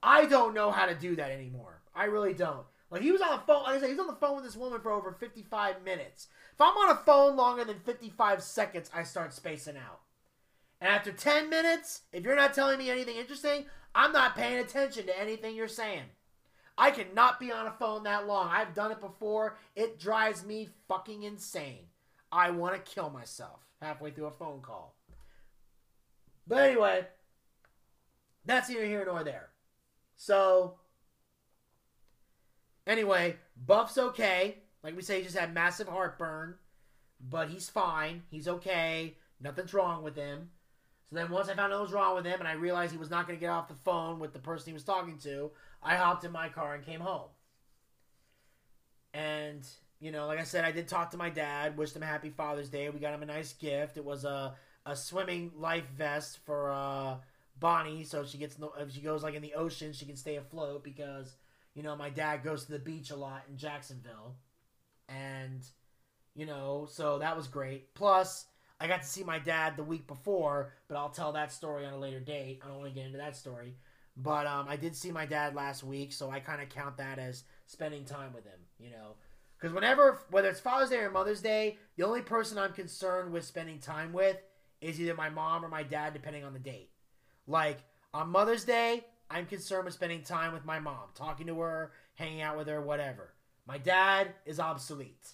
[0.00, 1.82] I don't know how to do that anymore.
[1.96, 2.64] I really don't.
[2.92, 4.54] Like he was on the phone, like I said, he's on the phone with this
[4.54, 6.28] woman for over 55 minutes.
[6.52, 10.02] If I'm on a phone longer than 55 seconds, I start spacing out.
[10.80, 13.64] And after 10 minutes, if you're not telling me anything interesting,
[13.96, 16.04] I'm not paying attention to anything you're saying.
[16.78, 18.48] I cannot be on a phone that long.
[18.48, 19.56] I've done it before.
[19.74, 21.88] It drives me fucking insane.
[22.34, 24.96] I want to kill myself halfway through a phone call.
[26.48, 27.06] But anyway,
[28.44, 29.50] that's neither here nor there.
[30.16, 30.74] So,
[32.88, 34.58] anyway, Buff's okay.
[34.82, 36.56] Like we say, he just had massive heartburn,
[37.20, 38.24] but he's fine.
[38.30, 39.16] He's okay.
[39.40, 40.50] Nothing's wrong with him.
[41.08, 42.98] So then once I found out what was wrong with him and I realized he
[42.98, 45.52] was not going to get off the phone with the person he was talking to,
[45.82, 47.28] I hopped in my car and came home.
[49.12, 49.64] And,
[50.00, 52.30] you know, like I said, I did talk to my dad, wished him a happy
[52.30, 52.88] Father's Day.
[52.90, 53.96] We got him a nice gift.
[53.96, 54.54] It was a,
[54.86, 57.16] a swimming life vest for uh,
[57.58, 60.36] Bonnie, so she gets no, if she goes like in the ocean, she can stay
[60.36, 61.36] afloat because,
[61.74, 64.36] you know, my dad goes to the beach a lot in Jacksonville.
[65.08, 65.64] And,
[66.34, 67.94] you know, so that was great.
[67.94, 68.46] Plus,
[68.80, 71.92] I got to see my dad the week before, but I'll tell that story on
[71.92, 72.60] a later date.
[72.62, 73.76] I don't want to get into that story.
[74.16, 77.18] But um, I did see my dad last week, so I kind of count that
[77.18, 79.16] as spending time with him, you know.
[79.58, 83.44] Because whenever, whether it's Father's Day or Mother's Day, the only person I'm concerned with
[83.44, 84.36] spending time with
[84.80, 86.90] is either my mom or my dad, depending on the date.
[87.46, 87.78] Like,
[88.12, 92.42] on Mother's Day, I'm concerned with spending time with my mom, talking to her, hanging
[92.42, 93.32] out with her, whatever.
[93.66, 95.32] My dad is obsolete.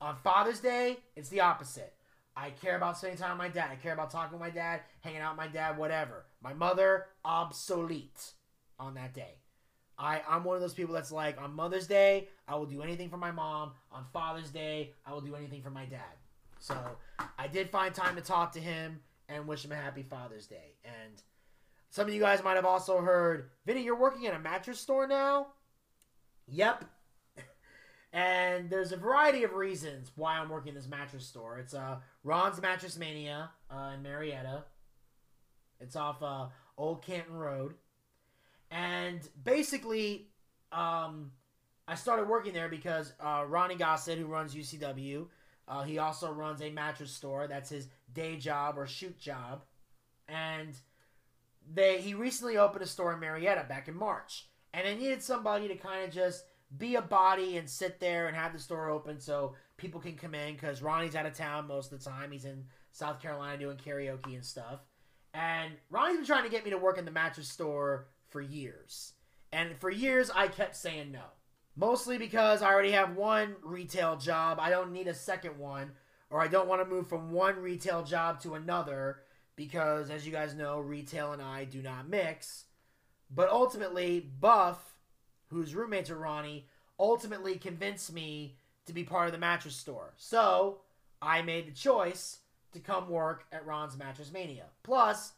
[0.00, 1.94] On Father's Day, it's the opposite.
[2.36, 3.70] I care about spending time with my dad.
[3.72, 6.26] I care about talking with my dad, hanging out with my dad, whatever.
[6.42, 8.32] My mother, obsolete
[8.78, 9.38] on that day.
[9.98, 13.08] I, I'm one of those people that's like, on Mother's Day, I will do anything
[13.08, 13.72] for my mom.
[13.90, 16.00] On Father's Day, I will do anything for my dad.
[16.58, 16.76] So
[17.38, 20.74] I did find time to talk to him and wish him a happy Father's Day.
[20.84, 21.22] And
[21.90, 25.06] some of you guys might have also heard, Vinny, you're working at a mattress store
[25.06, 25.48] now?
[26.48, 26.84] Yep.
[28.12, 31.58] And there's a variety of reasons why I'm working in this mattress store.
[31.58, 34.64] It's uh, Ron's Mattress Mania uh, in Marietta.
[35.80, 36.46] It's off uh,
[36.78, 37.74] Old Canton Road.
[38.70, 40.28] And basically,
[40.72, 41.32] um,
[41.88, 45.26] I started working there because uh, Ronnie Gossett, who runs UCW,
[45.68, 47.46] uh, he also runs a mattress store.
[47.46, 49.62] That's his day job or shoot job.
[50.28, 50.74] And
[51.72, 54.48] they he recently opened a store in Marietta back in March.
[54.74, 56.44] And I needed somebody to kind of just
[56.76, 60.34] be a body and sit there and have the store open so people can come
[60.34, 62.32] in because Ronnie's out of town most of the time.
[62.32, 64.80] He's in South Carolina doing karaoke and stuff.
[65.32, 69.14] And Ronnie's been trying to get me to work in the mattress store for years.
[69.50, 71.22] And for years, I kept saying no.
[71.74, 74.58] Mostly because I already have one retail job.
[74.60, 75.92] I don't need a second one.
[76.28, 79.20] Or I don't want to move from one retail job to another
[79.56, 82.64] because, as you guys know, retail and I do not mix.
[83.34, 84.96] But ultimately, Buff
[85.46, 86.66] whose roommates are Ronnie,
[86.98, 90.12] ultimately convinced me to be part of the mattress store.
[90.18, 90.82] So
[91.22, 92.40] I made the choice
[92.72, 94.66] to come work at Ron's Mattress Mania.
[94.82, 95.32] Plus,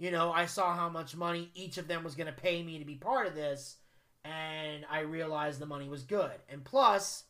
[0.00, 2.80] you know, I saw how much money each of them was going to pay me
[2.80, 3.76] to be part of this,
[4.24, 6.32] and I realized the money was good.
[6.48, 7.22] And plus,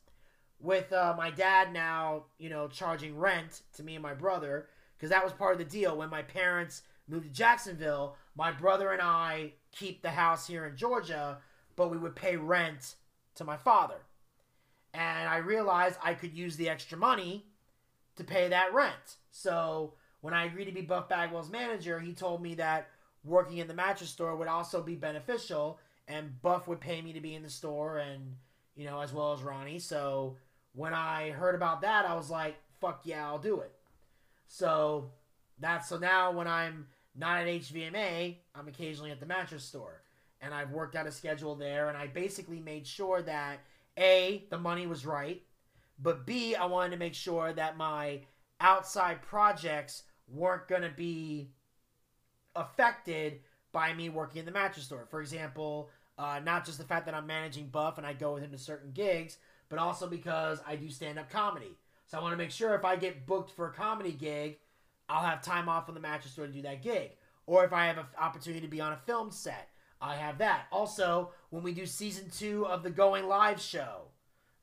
[0.58, 5.10] with uh, my dad now, you know, charging rent to me and my brother, because
[5.10, 5.98] that was part of the deal.
[5.98, 10.76] When my parents moved to Jacksonville, my brother and I keep the house here in
[10.76, 11.38] Georgia
[11.80, 12.96] but we would pay rent
[13.34, 14.02] to my father.
[14.92, 17.46] And I realized I could use the extra money
[18.16, 19.16] to pay that rent.
[19.30, 22.88] So when I agreed to be Buff Bagwell's manager, he told me that
[23.24, 27.20] working in the mattress store would also be beneficial, and Buff would pay me to
[27.20, 28.36] be in the store, and
[28.76, 29.78] you know, as well as Ronnie.
[29.78, 30.36] So
[30.74, 33.72] when I heard about that, I was like, "Fuck yeah, I'll do it."
[34.46, 35.10] So
[35.58, 40.02] that's so now when I'm not at HVMA, I'm occasionally at the mattress store
[40.40, 43.60] and I've worked out a schedule there, and I basically made sure that
[43.98, 45.42] A, the money was right,
[46.02, 48.20] but B, I wanted to make sure that my
[48.60, 51.51] outside projects weren't going to be
[52.55, 53.41] affected
[53.72, 55.07] by me working in the mattress store.
[55.11, 58.43] For example, uh, not just the fact that I'm managing Buff and I go with
[58.43, 61.78] him to certain gigs, but also because I do stand up comedy.
[62.07, 64.59] So I want to make sure if I get booked for a comedy gig,
[65.09, 67.12] I'll have time off from the mattress store to do that gig.
[67.47, 69.68] Or if I have an opportunity to be on a film set,
[70.01, 70.66] I have that.
[70.72, 74.09] Also, when we do season two of the Going Live show,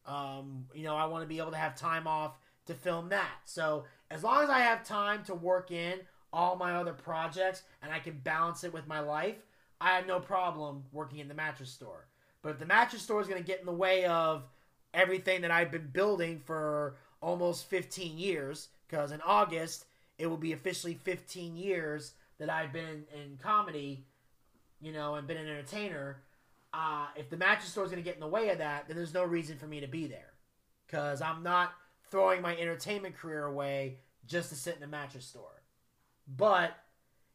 [0.06, 3.36] um, you know, I want to be able to have time off to film that.
[3.46, 6.00] So as long as I have time to work in
[6.32, 9.38] all my other projects and I can balance it with my life,
[9.80, 12.08] I have no problem working in the mattress store.
[12.42, 14.44] But if the mattress store is going to get in the way of
[14.94, 19.86] everything that I've been building for almost 15 years, because in August
[20.18, 24.06] it will be officially 15 years that I've been in, in comedy,
[24.82, 26.22] you know, and been an entertainer.
[26.74, 28.96] Uh, if the mattress store is going to get in the way of that, then
[28.96, 30.34] there's no reason for me to be there.
[30.86, 31.74] Because I'm not
[32.12, 35.64] throwing my entertainment career away just to sit in a mattress store.
[36.28, 36.76] But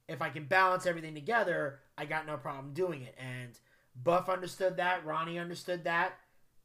[0.09, 3.17] if I can balance everything together, I got no problem doing it.
[3.19, 3.59] And
[3.95, 6.19] Buff understood that, Ronnie understood that,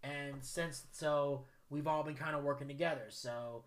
[0.03, 3.05] and since so we've all been kind of working together.
[3.09, 3.63] So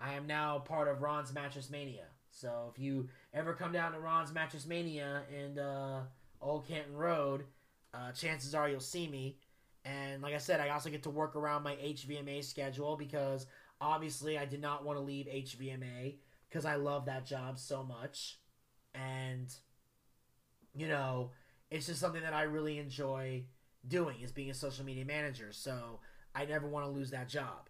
[0.00, 2.06] I am now part of Ron's Mattress Mania.
[2.30, 6.02] So if you ever come down to Ron's Mattress Mania in uh,
[6.40, 7.44] Old Canton Road,
[7.92, 9.36] uh, chances are you'll see me.
[9.84, 13.46] And like I said, I also get to work around my HVMA schedule because
[13.80, 16.16] obviously I did not want to leave HVMA
[16.48, 18.38] because I love that job so much.
[18.94, 19.52] And,
[20.74, 21.30] you know,
[21.70, 23.44] it's just something that I really enjoy
[23.86, 25.48] doing is being a social media manager.
[25.50, 26.00] So
[26.34, 27.68] I never want to lose that job.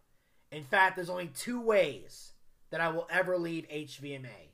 [0.51, 2.33] In fact, there's only two ways
[2.71, 4.53] that I will ever leave HVMA.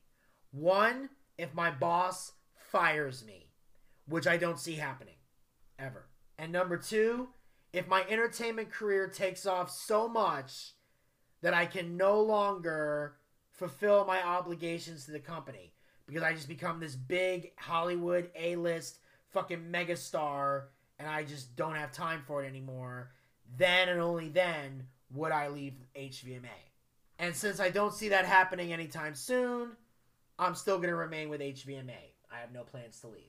[0.52, 3.50] One, if my boss fires me,
[4.06, 5.14] which I don't see happening
[5.78, 6.06] ever.
[6.38, 7.28] And number two,
[7.72, 10.72] if my entertainment career takes off so much
[11.42, 13.16] that I can no longer
[13.52, 15.72] fulfill my obligations to the company
[16.06, 20.64] because I just become this big Hollywood A list fucking megastar
[20.98, 23.10] and I just don't have time for it anymore,
[23.56, 26.48] then and only then would I leave HVMA.
[27.18, 29.70] And since I don't see that happening anytime soon,
[30.38, 32.14] I'm still going to remain with HVMA.
[32.32, 33.20] I have no plans to leave.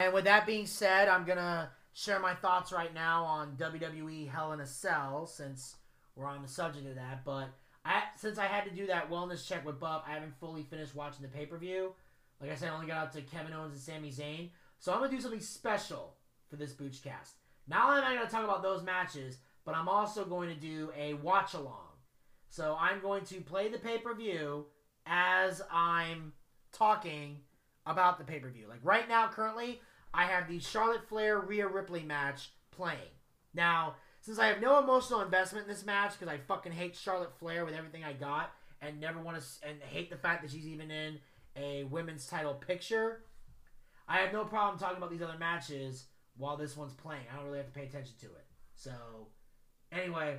[0.00, 4.28] And with that being said, I'm going to share my thoughts right now on WWE
[4.28, 5.76] Hell in a Cell since
[6.16, 7.24] we're on the subject of that.
[7.24, 7.48] But
[7.84, 10.94] I, since I had to do that wellness check with Buff, I haven't fully finished
[10.94, 11.92] watching the pay per view.
[12.40, 14.50] Like I said, I only got up to Kevin Owens and Sami Zayn.
[14.78, 16.16] So I'm going to do something special
[16.50, 17.32] for this Boochcast.
[17.66, 20.54] Not only am I going to talk about those matches, but I'm also going to
[20.54, 21.88] do a watch along.
[22.48, 24.66] So I'm going to play the pay per view
[25.06, 26.32] as I'm
[26.72, 27.38] talking
[27.86, 28.66] about the pay per view.
[28.68, 29.80] Like right now, currently,
[30.12, 32.98] I have the Charlotte Flair Rhea Ripley match playing.
[33.54, 37.38] Now, since I have no emotional investment in this match because I fucking hate Charlotte
[37.38, 40.66] Flair with everything I got and never want to and hate the fact that she's
[40.66, 41.18] even in
[41.56, 43.24] a women's title picture,
[44.08, 46.06] I have no problem talking about these other matches
[46.38, 47.24] while this one's playing.
[47.30, 48.46] I don't really have to pay attention to it.
[48.76, 48.92] So,
[49.92, 50.38] anyway,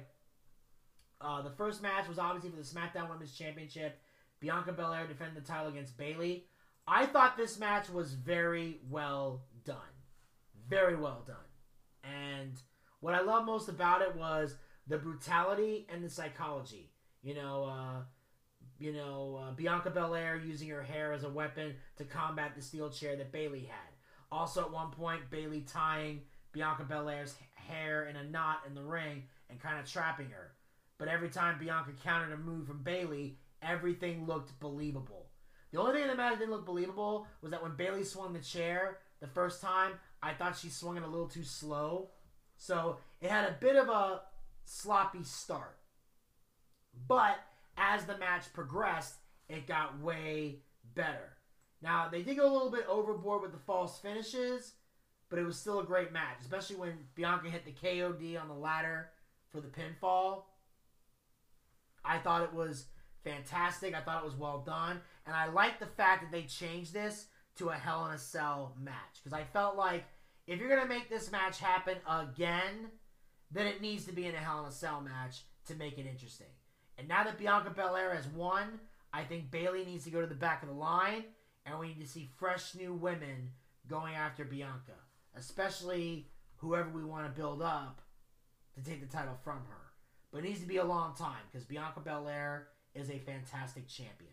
[1.22, 4.02] uh, the first match was obviously for the SmackDown Women's Championship.
[4.40, 6.48] Bianca Belair defended the title against Bayley.
[6.88, 9.78] I thought this match was very well done.
[10.68, 11.36] Very well done.
[12.04, 12.60] And
[13.06, 14.56] what I love most about it was
[14.88, 16.89] the brutality and the psychology.
[17.22, 18.01] You know, uh,
[18.80, 22.89] you know, uh, Bianca Belair using her hair as a weapon to combat the steel
[22.89, 23.93] chair that Bayley had.
[24.32, 29.26] Also, at one point, Bayley tying Bianca Belair's hair in a knot in the ring
[29.51, 30.53] and kind of trapping her.
[30.97, 35.28] But every time Bianca countered a move from Bayley, everything looked believable.
[35.72, 38.39] The only thing in the that didn't look believable was that when Bayley swung the
[38.39, 39.91] chair the first time,
[40.24, 42.10] I thought she swung it a little too slow.
[42.66, 44.22] So it had a bit of a
[44.63, 45.78] sloppy start.
[47.07, 47.38] But
[47.78, 49.16] as the match progressed,
[49.47, 50.61] it got way
[50.95, 51.38] better.
[51.84, 54.74] Now, they did go a little bit overboard with the false finishes,
[55.30, 58.55] but it was still a great match, especially when Bianca hit the KOD on the
[58.55, 59.11] ladder
[59.51, 60.45] for the pinfall.
[62.03, 62.86] I thought it was
[63.24, 63.93] fantastic.
[63.93, 65.01] I thought it was well done.
[65.28, 68.76] And I like the fact that they changed this to a Hell in a Cell
[68.82, 69.22] match.
[69.24, 70.05] Because I felt like
[70.48, 72.91] if you're going to make this match happen again,
[73.52, 76.06] then it needs to be in a Hell in a Cell match to make it
[76.06, 76.48] interesting.
[76.98, 78.80] And now that Bianca Belair has won,
[79.12, 81.24] I think Bayley needs to go to the back of the line,
[81.66, 83.52] and we need to see fresh new women
[83.88, 84.93] going after Bianca,
[85.36, 86.28] especially
[86.58, 88.02] whoever we want to build up
[88.76, 89.86] to take the title from her.
[90.32, 94.32] But it needs to be a long time because Bianca Belair is a fantastic champion.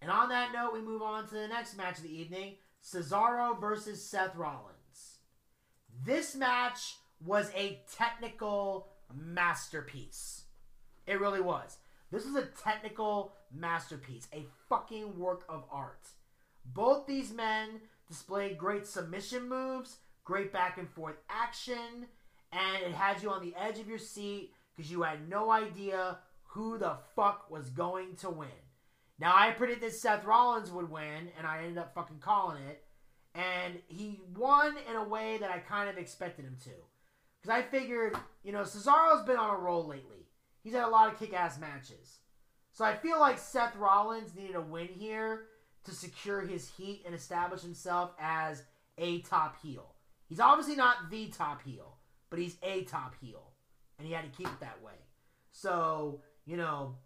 [0.00, 3.60] And on that note, we move on to the next match of the evening Cesaro
[3.60, 4.77] versus Seth Rollins.
[6.04, 10.44] This match was a technical masterpiece.
[11.06, 11.78] It really was.
[12.10, 16.06] This was a technical masterpiece, a fucking work of art.
[16.64, 22.06] Both these men displayed great submission moves, great back and forth action,
[22.52, 26.18] and it had you on the edge of your seat because you had no idea
[26.44, 28.48] who the fuck was going to win.
[29.18, 32.84] Now I predicted Seth Rollins would win, and I ended up fucking calling it.
[33.38, 36.70] And he won in a way that I kind of expected him to.
[37.40, 40.26] Because I figured, you know, Cesaro's been on a roll lately.
[40.64, 42.18] He's had a lot of kick ass matches.
[42.72, 45.44] So I feel like Seth Rollins needed a win here
[45.84, 48.64] to secure his heat and establish himself as
[48.98, 49.94] a top heel.
[50.28, 51.96] He's obviously not the top heel,
[52.30, 53.52] but he's a top heel.
[53.98, 54.94] And he had to keep it that way.
[55.52, 56.96] So, you know,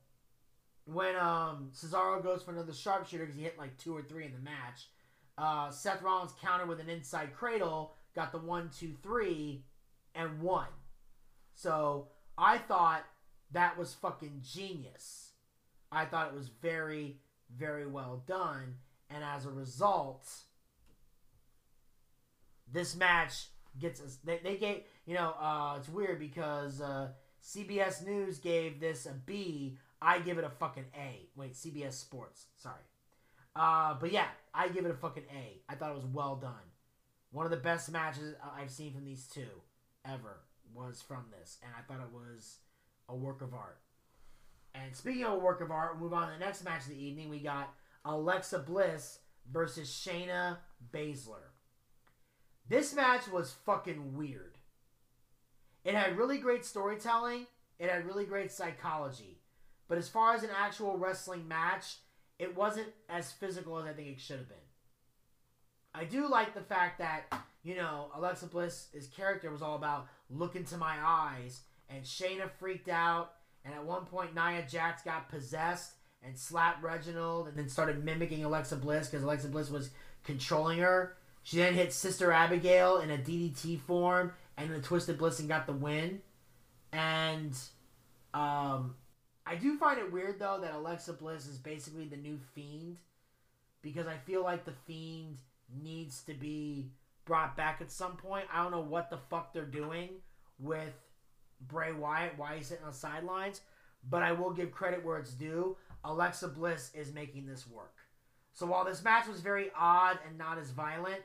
[0.86, 4.32] when um Cesaro goes for another sharpshooter because he hit like two or three in
[4.32, 4.88] the match,
[5.38, 9.64] uh, Seth Rollins countered with an inside cradle, got the one, two, three,
[10.14, 10.66] and won.
[11.54, 13.04] So I thought
[13.52, 15.32] that was fucking genius.
[15.90, 17.18] I thought it was very,
[17.56, 18.76] very well done.
[19.10, 20.26] And as a result,
[22.70, 24.18] this match gets us.
[24.24, 27.08] They, they gave, you know, uh, it's weird because uh,
[27.42, 29.78] CBS News gave this a B.
[30.00, 31.28] I give it a fucking A.
[31.36, 32.46] Wait, CBS Sports.
[32.56, 32.82] Sorry.
[33.54, 35.60] Uh, but yeah, I give it a fucking A.
[35.68, 36.52] I thought it was well done.
[37.30, 39.62] One of the best matches I've seen from these two
[40.06, 40.40] ever
[40.74, 42.58] was from this, and I thought it was
[43.08, 43.78] a work of art.
[44.74, 46.88] And speaking of a work of art, we'll move on to the next match of
[46.88, 47.28] the evening.
[47.28, 47.74] We got
[48.04, 49.18] Alexa Bliss
[49.50, 50.58] versus Shayna
[50.92, 51.50] Baszler.
[52.68, 54.56] This match was fucking weird.
[55.84, 57.46] It had really great storytelling,
[57.78, 59.40] it had really great psychology.
[59.88, 61.96] But as far as an actual wrestling match,
[62.42, 64.58] it wasn't as physical as I think it should have been.
[65.94, 67.32] I do like the fact that,
[67.62, 72.88] you know, Alexa Bliss's character was all about look into my eyes, and Shayna freaked
[72.88, 73.34] out,
[73.64, 75.92] and at one point Nia Jax got possessed
[76.24, 79.90] and slapped Reginald and then started mimicking Alexa Bliss because Alexa Bliss was
[80.24, 81.16] controlling her.
[81.44, 85.66] She then hit Sister Abigail in a DDT form and then Twisted Bliss and got
[85.66, 86.22] the win.
[86.92, 87.56] And
[88.34, 88.96] um,
[89.62, 92.98] do find it weird though that Alexa Bliss is basically the new Fiend
[93.80, 95.38] because I feel like the Fiend
[95.82, 96.90] needs to be
[97.24, 98.46] brought back at some point.
[98.52, 100.10] I don't know what the fuck they're doing
[100.58, 100.92] with
[101.68, 103.60] Bray Wyatt, why he's sitting on sidelines,
[104.08, 105.76] but I will give credit where it's due.
[106.04, 107.94] Alexa Bliss is making this work.
[108.52, 111.22] So while this match was very odd and not as violent,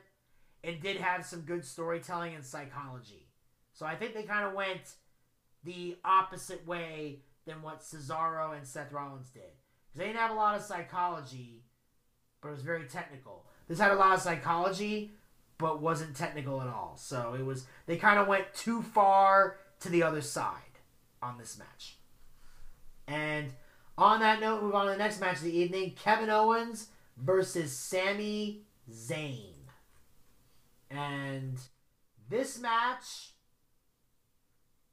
[0.62, 3.26] it did have some good storytelling and psychology.
[3.72, 4.94] So I think they kind of went
[5.64, 7.18] the opposite way
[7.48, 9.42] than what Cesaro and Seth Rollins did.
[9.86, 11.64] Because they didn't have a lot of psychology,
[12.40, 13.46] but it was very technical.
[13.66, 15.12] This had a lot of psychology,
[15.58, 16.96] but wasn't technical at all.
[16.96, 20.54] So it was they kind of went too far to the other side
[21.22, 21.98] on this match.
[23.06, 23.52] And
[23.96, 27.72] on that note, move on to the next match of the evening: Kevin Owens versus
[27.72, 29.54] Sami Zayn.
[30.90, 31.58] And
[32.28, 33.32] this match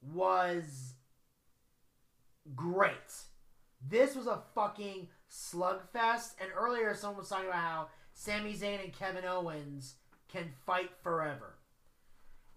[0.02, 0.95] was
[2.54, 2.92] great.
[3.88, 6.34] This was a fucking slugfest.
[6.40, 9.94] And earlier, someone was talking about how Sami Zayn and Kevin Owens
[10.28, 11.54] can fight forever.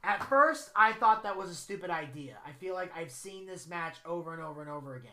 [0.03, 2.37] At first, I thought that was a stupid idea.
[2.45, 5.11] I feel like I've seen this match over and over and over again.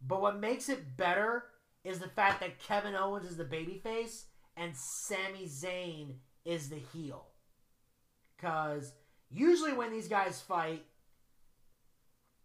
[0.00, 1.44] But what makes it better
[1.84, 4.24] is the fact that Kevin Owens is the babyface
[4.56, 7.26] and Sami Zayn is the heel.
[8.36, 8.92] Because
[9.30, 10.84] usually when these guys fight,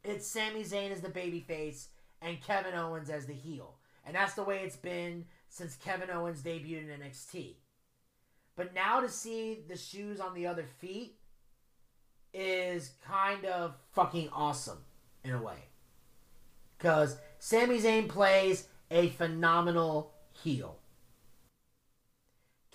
[0.03, 1.87] it's Sami Zayn as the babyface
[2.21, 3.75] and Kevin Owens as the heel.
[4.05, 7.55] And that's the way it's been since Kevin Owens debuted in NXT.
[8.55, 11.15] But now to see the shoes on the other feet
[12.33, 14.79] is kind of fucking awesome
[15.23, 15.69] in a way.
[16.77, 20.77] Because Sami Zayn plays a phenomenal heel.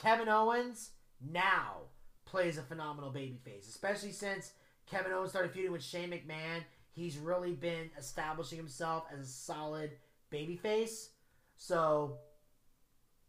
[0.00, 1.78] Kevin Owens now
[2.24, 4.52] plays a phenomenal babyface, especially since
[4.90, 6.62] Kevin Owens started feuding with Shane McMahon.
[6.98, 9.92] He's really been establishing himself as a solid
[10.32, 11.10] babyface.
[11.56, 12.18] So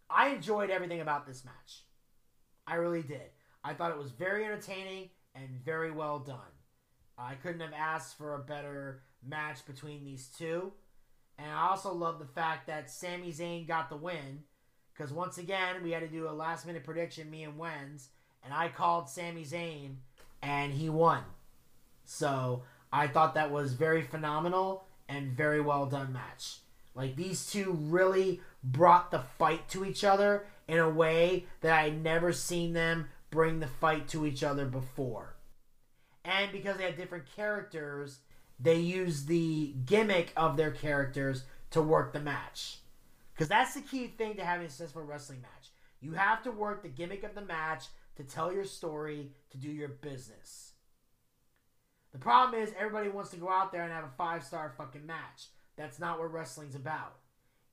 [0.09, 1.84] I enjoyed everything about this match.
[2.65, 3.30] I really did.
[3.63, 6.38] I thought it was very entertaining and very well done.
[7.15, 10.72] I couldn't have asked for a better match between these two.
[11.38, 14.43] And I also love the fact that Sami Zayn got the win.
[14.93, 18.07] Because once again, we had to do a last minute prediction, me and Wenz.
[18.43, 19.97] And I called Sami Zayn,
[20.41, 21.24] and he won.
[22.05, 26.57] So I thought that was very phenomenal and very well done match.
[26.95, 31.83] Like these two really brought the fight to each other in a way that I
[31.83, 35.35] had never seen them bring the fight to each other before.
[36.25, 38.19] And because they had different characters,
[38.59, 42.79] they used the gimmick of their characters to work the match.
[43.33, 45.69] Because that's the key thing to having a successful wrestling match.
[46.01, 47.85] You have to work the gimmick of the match
[48.17, 50.68] to tell your story, to do your business.
[52.12, 55.05] The problem is everybody wants to go out there and have a five star fucking
[55.05, 55.47] match.
[55.76, 57.16] That's not what wrestling's about.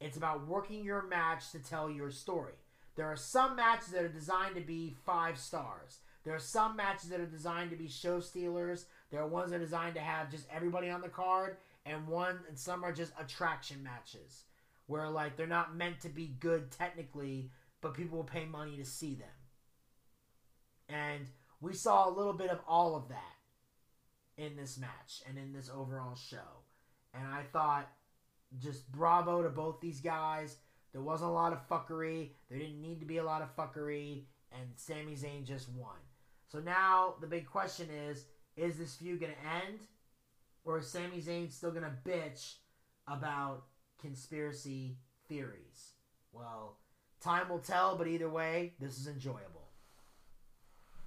[0.01, 2.53] It's about working your match to tell your story.
[2.97, 5.99] There are some matches that are designed to be five stars.
[6.25, 8.87] There are some matches that are designed to be show stealers.
[9.11, 12.41] There are ones that are designed to have just everybody on the card, and one
[12.49, 14.45] and some are just attraction matches
[14.87, 18.85] where like they're not meant to be good technically, but people will pay money to
[18.85, 19.29] see them.
[20.89, 21.27] And
[21.61, 23.36] we saw a little bit of all of that
[24.37, 26.65] in this match and in this overall show.
[27.15, 27.89] And I thought
[28.59, 30.57] just bravo to both these guys.
[30.93, 32.31] There wasn't a lot of fuckery.
[32.49, 34.25] There didn't need to be a lot of fuckery.
[34.53, 35.97] And Sami Zayn just won.
[36.49, 38.27] So now the big question is
[38.57, 39.81] is this feud going to end?
[40.65, 42.55] Or is Sami Zayn still going to bitch
[43.07, 43.65] about
[44.01, 44.97] conspiracy
[45.29, 45.93] theories?
[46.33, 46.79] Well,
[47.21, 49.69] time will tell, but either way, this is enjoyable.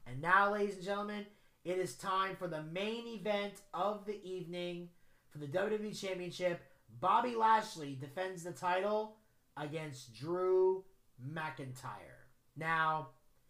[0.07, 1.25] And now, ladies and gentlemen,
[1.69, 4.89] it is time for the main event of the evening
[5.29, 6.61] for the WWE Championship.
[6.99, 9.17] Bobby Lashley defends the title
[9.55, 10.83] against Drew
[11.23, 12.25] McIntyre.
[12.57, 13.09] Now,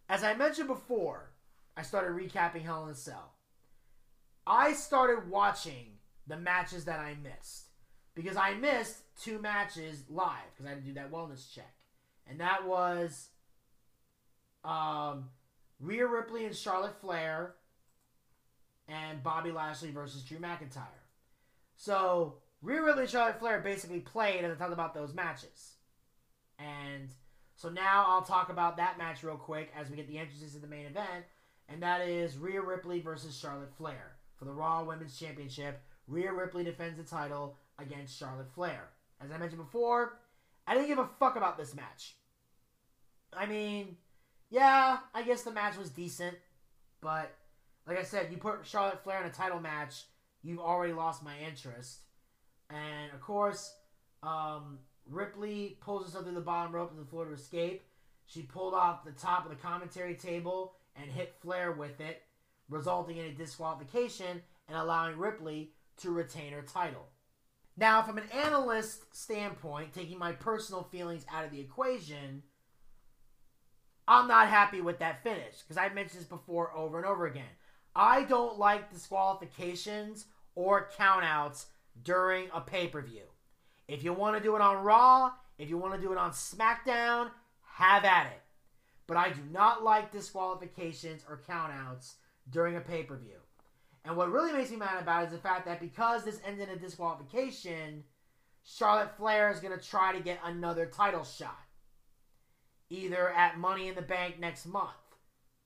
[0.10, 1.32] as I mentioned before,
[1.78, 3.36] I started recapping Hell in a Cell.
[4.46, 5.94] I started watching
[6.28, 7.68] the matches that I missed
[8.16, 11.74] because I missed two matches live because I had to do that wellness check,
[12.28, 13.30] and that was
[14.66, 15.30] um,
[15.80, 17.56] Rhea Ripley and Charlotte Flair
[18.90, 21.06] and Bobby Lashley versus Drew McIntyre.
[21.76, 25.76] So Rhea Ripley and Charlotte Flair basically played as I talked about those matches,
[26.58, 27.10] and
[27.56, 30.60] so now I'll talk about that match real quick as we get the entrances to
[30.60, 31.26] the main event,
[31.70, 35.82] and that is Rhea Ripley versus Charlotte Flair for the Raw Women's Championship.
[36.08, 38.90] Rhea Ripley defends the title against Charlotte Flair.
[39.22, 40.18] As I mentioned before,
[40.66, 42.16] I didn't give a fuck about this match.
[43.34, 43.98] I mean,
[44.50, 46.38] yeah, I guess the match was decent,
[47.02, 47.36] but
[47.90, 50.06] like I said, you put Charlotte Flair in a title match,
[50.44, 52.02] you've already lost my interest.
[52.70, 53.74] And of course,
[54.22, 54.78] um,
[55.10, 57.84] Ripley pulls herself through the bottom rope to the floor to escape.
[58.28, 62.22] She pulled off the top of the commentary table and hit Flair with it,
[62.70, 67.08] resulting in a disqualification and allowing Ripley to retain her title.
[67.76, 72.44] Now, from an analyst standpoint, taking my personal feelings out of the equation,
[74.08, 77.50] I'm not happy with that finish because I've mentioned this before over and over again.
[77.96, 80.26] I don't like disqualifications
[80.56, 81.66] or countouts
[82.04, 83.24] during a pay per view.
[83.88, 86.32] If you want to do it on Raw, if you want to do it on
[86.32, 87.32] SmackDown,
[87.74, 88.42] have at it.
[89.08, 92.14] But I do not like disqualifications or countouts
[92.50, 93.40] during a pay per view.
[94.06, 96.70] And what really makes me mad about it is the fact that because this ended
[96.70, 98.04] in a disqualification,
[98.64, 101.60] Charlotte Flair is going to try to get another title shot.
[102.90, 104.90] Either at Money in the Bank next month,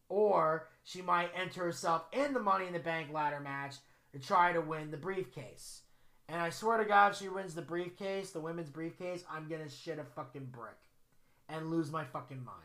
[0.10, 3.76] or she might enter herself in the Money in the Bank ladder match
[4.12, 5.82] to try to win the briefcase.
[6.30, 9.70] And I swear to God, if she wins the briefcase, the women's briefcase, I'm to
[9.70, 10.78] shit a fucking brick
[11.50, 12.58] and lose my fucking mind.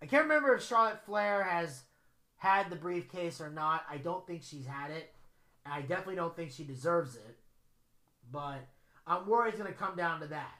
[0.00, 1.82] I can't remember if Charlotte Flair has
[2.36, 3.84] had the briefcase or not.
[3.90, 5.12] I don't think she's had it.
[5.66, 7.38] I definitely don't think she deserves it.
[8.30, 8.66] But
[9.06, 10.54] I'm worried it's to come down to that.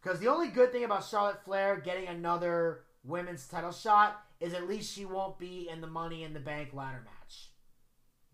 [0.00, 4.68] Because the only good thing about Charlotte Flair getting another women's title shot is at
[4.68, 7.50] least she won't be in the Money in the Bank ladder match.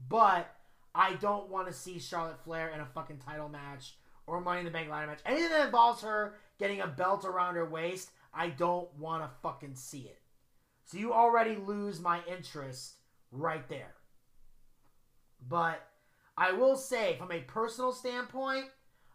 [0.08, 0.54] But
[0.94, 3.96] I don't want to see Charlotte Flair in a fucking title match
[4.26, 5.20] or Money in the Bank ladder match.
[5.24, 9.74] Anything that involves her getting a belt around her waist, I don't want to fucking
[9.74, 10.20] see it.
[10.84, 12.94] So you already lose my interest
[13.32, 13.94] right there.
[15.48, 15.86] But
[16.36, 18.66] I will say, from a personal standpoint,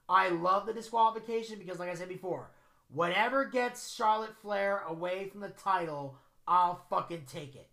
[0.08, 2.52] I love the disqualification because, like I said before,
[2.92, 6.18] whatever gets Charlotte Flair away from the title,
[6.50, 7.70] I'll fucking take it.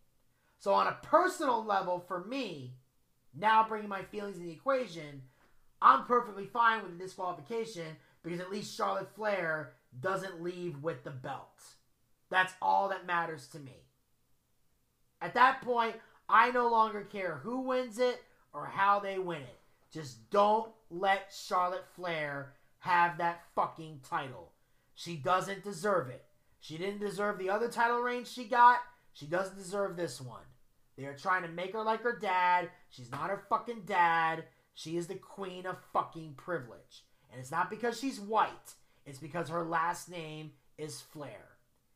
[0.59, 2.75] So, on a personal level, for me,
[3.35, 5.23] now bringing my feelings in the equation,
[5.81, 11.11] I'm perfectly fine with the disqualification because at least Charlotte Flair doesn't leave with the
[11.11, 11.63] belt.
[12.31, 13.87] That's all that matters to me.
[15.23, 15.97] At that point,
[16.29, 18.23] I no longer care who wins it
[18.53, 19.59] or how they win it.
[19.91, 24.53] Just don't let Charlotte Flair have that fucking title.
[24.95, 26.26] She doesn't deserve it.
[26.67, 28.81] She didn't deserve the other title reign she got.
[29.13, 30.43] She doesn't deserve this one.
[30.99, 32.71] They are trying to make her like her dad.
[32.91, 34.47] She's not her fucking dad.
[34.75, 37.05] She is the queen of fucking privilege.
[37.31, 41.51] And it's not because she's white, it's because her last name is Flair.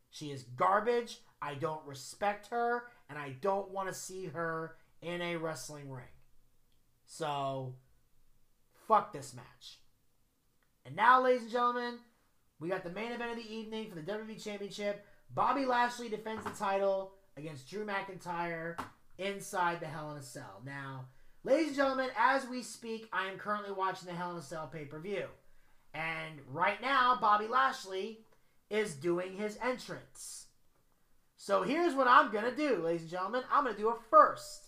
[0.08, 1.18] She is garbage.
[1.42, 6.14] I don't respect her, and I don't want to see her in a wrestling ring.
[7.06, 7.74] So,
[8.86, 9.80] fuck this match.
[10.86, 11.98] And now, ladies and gentlemen,
[12.60, 15.04] we got the main event of the evening for the WWE Championship
[15.34, 18.76] Bobby Lashley defends the title against Drew McIntyre
[19.18, 20.60] inside the Hell in a Cell.
[20.66, 21.06] Now,
[21.44, 24.66] ladies and gentlemen, as we speak, I am currently watching the Hell in a Cell
[24.66, 25.26] pay per view.
[25.94, 28.20] And right now, Bobby Lashley
[28.70, 30.46] is doing his entrance.
[31.36, 33.42] So here's what I'm going to do, ladies and gentlemen.
[33.52, 34.66] I'm going to do a first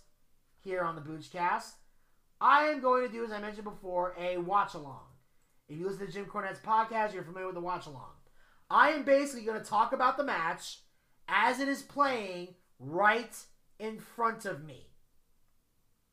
[0.60, 1.72] here on the Boochcast.
[2.40, 5.11] I am going to do, as I mentioned before, a watch along.
[5.72, 8.10] If you listen to Jim Cornette's podcast, you're familiar with the watch along.
[8.68, 10.80] I am basically going to talk about the match
[11.28, 12.48] as it is playing
[12.78, 13.34] right
[13.78, 14.88] in front of me.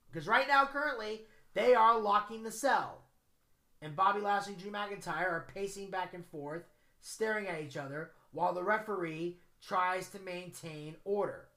[0.10, 1.24] Because right now, currently,
[1.56, 3.02] they are locking the cell.
[3.82, 6.64] And Bobby Lashley and Drew McIntyre are pacing back and forth,
[7.02, 11.50] staring at each other, while the referee tries to maintain order.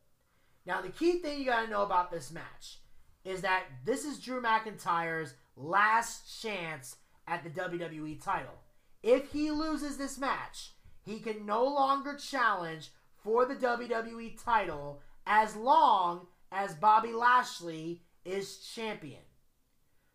[0.66, 2.80] Now, the key thing you got to know about this match
[3.24, 6.96] is that this is Drew McIntyre's last chance
[7.27, 8.55] at the WWE title.
[9.03, 10.73] If he loses this match,
[11.05, 12.91] he can no longer challenge
[13.23, 19.23] for the WWE title as long as Bobby Lashley is champion.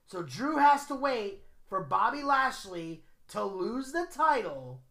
[0.06, 4.82] So Drew has to wait for Bobby Lashley to lose the title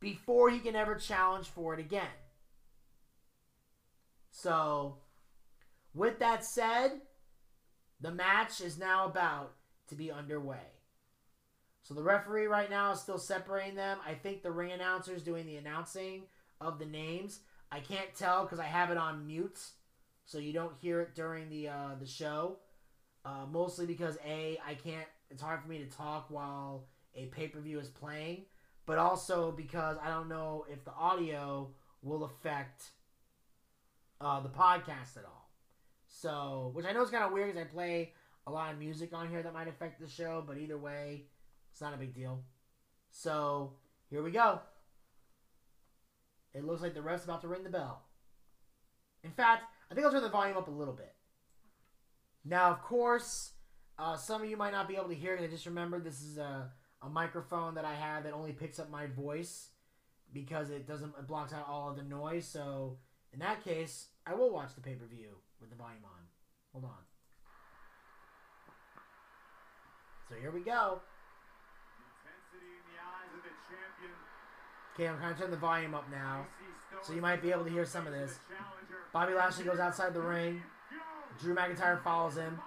[0.00, 2.06] before he can ever challenge for it again.
[4.30, 4.96] So,
[5.94, 7.02] with that said,
[8.00, 9.52] the match is now about
[9.88, 10.81] to be underway.
[11.82, 13.98] So the referee right now is still separating them.
[14.06, 16.22] I think the ring announcer is doing the announcing
[16.60, 17.40] of the names.
[17.72, 19.60] I can't tell because I have it on mute,
[20.24, 22.58] so you don't hear it during the uh, the show.
[23.24, 25.06] Uh, mostly because a I can't.
[25.30, 28.44] It's hard for me to talk while a pay per view is playing,
[28.86, 31.70] but also because I don't know if the audio
[32.02, 32.90] will affect
[34.20, 35.50] uh, the podcast at all.
[36.08, 38.12] So, which I know is kind of weird because I play
[38.46, 41.24] a lot of music on here that might affect the show, but either way,
[41.72, 42.44] it's not a big deal.
[43.10, 43.72] So,
[44.08, 44.60] here we go.
[46.54, 48.02] It looks like the ref's about to ring the bell.
[49.24, 51.14] In fact, I think I'll turn the volume up a little bit.
[52.44, 53.52] Now, of course,
[53.98, 55.42] uh, some of you might not be able to hear it.
[55.42, 56.70] I just remember this is a,
[57.02, 59.70] a microphone that I have that only picks up my voice
[60.32, 62.46] because it doesn't it blocks out all of the noise.
[62.46, 62.98] So,
[63.32, 66.20] in that case, I will watch the pay per view with the volume on.
[66.72, 67.02] Hold on.
[70.28, 71.02] So here we go.
[72.00, 74.16] Intensity in the eyes of the champion.
[74.94, 76.46] Okay, I'm kind of turning the volume up now,
[77.02, 78.38] so you might be able to hear some of this.
[79.12, 80.62] Bobby Lashley goes outside the ring.
[81.40, 82.58] Drew McIntyre follows him.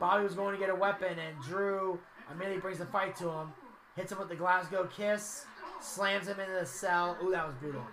[0.00, 2.00] Bobby was going to get a weapon, and Drew
[2.30, 3.52] immediately brings the fight to him.
[3.96, 5.44] Hits him with the Glasgow kiss.
[5.80, 7.16] Slams him into the cell.
[7.22, 7.86] Ooh, that was brutal.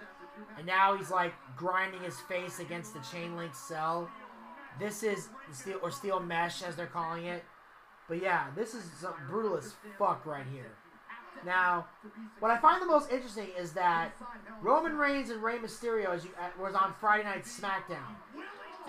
[0.57, 4.09] And now he's like grinding his face against the chain link cell.
[4.79, 7.43] This is steel or steel mesh as they're calling it.
[8.07, 8.83] But yeah, this is
[9.27, 10.71] brutal as fuck right here.
[11.45, 11.87] Now,
[12.39, 14.11] what I find the most interesting is that
[14.61, 18.15] Roman Reigns and Rey Mysterio uh, was on Friday Night SmackDown.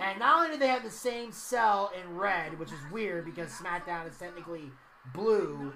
[0.00, 3.50] And not only do they have the same cell in red, which is weird because
[3.50, 4.70] SmackDown is technically
[5.12, 5.72] blue,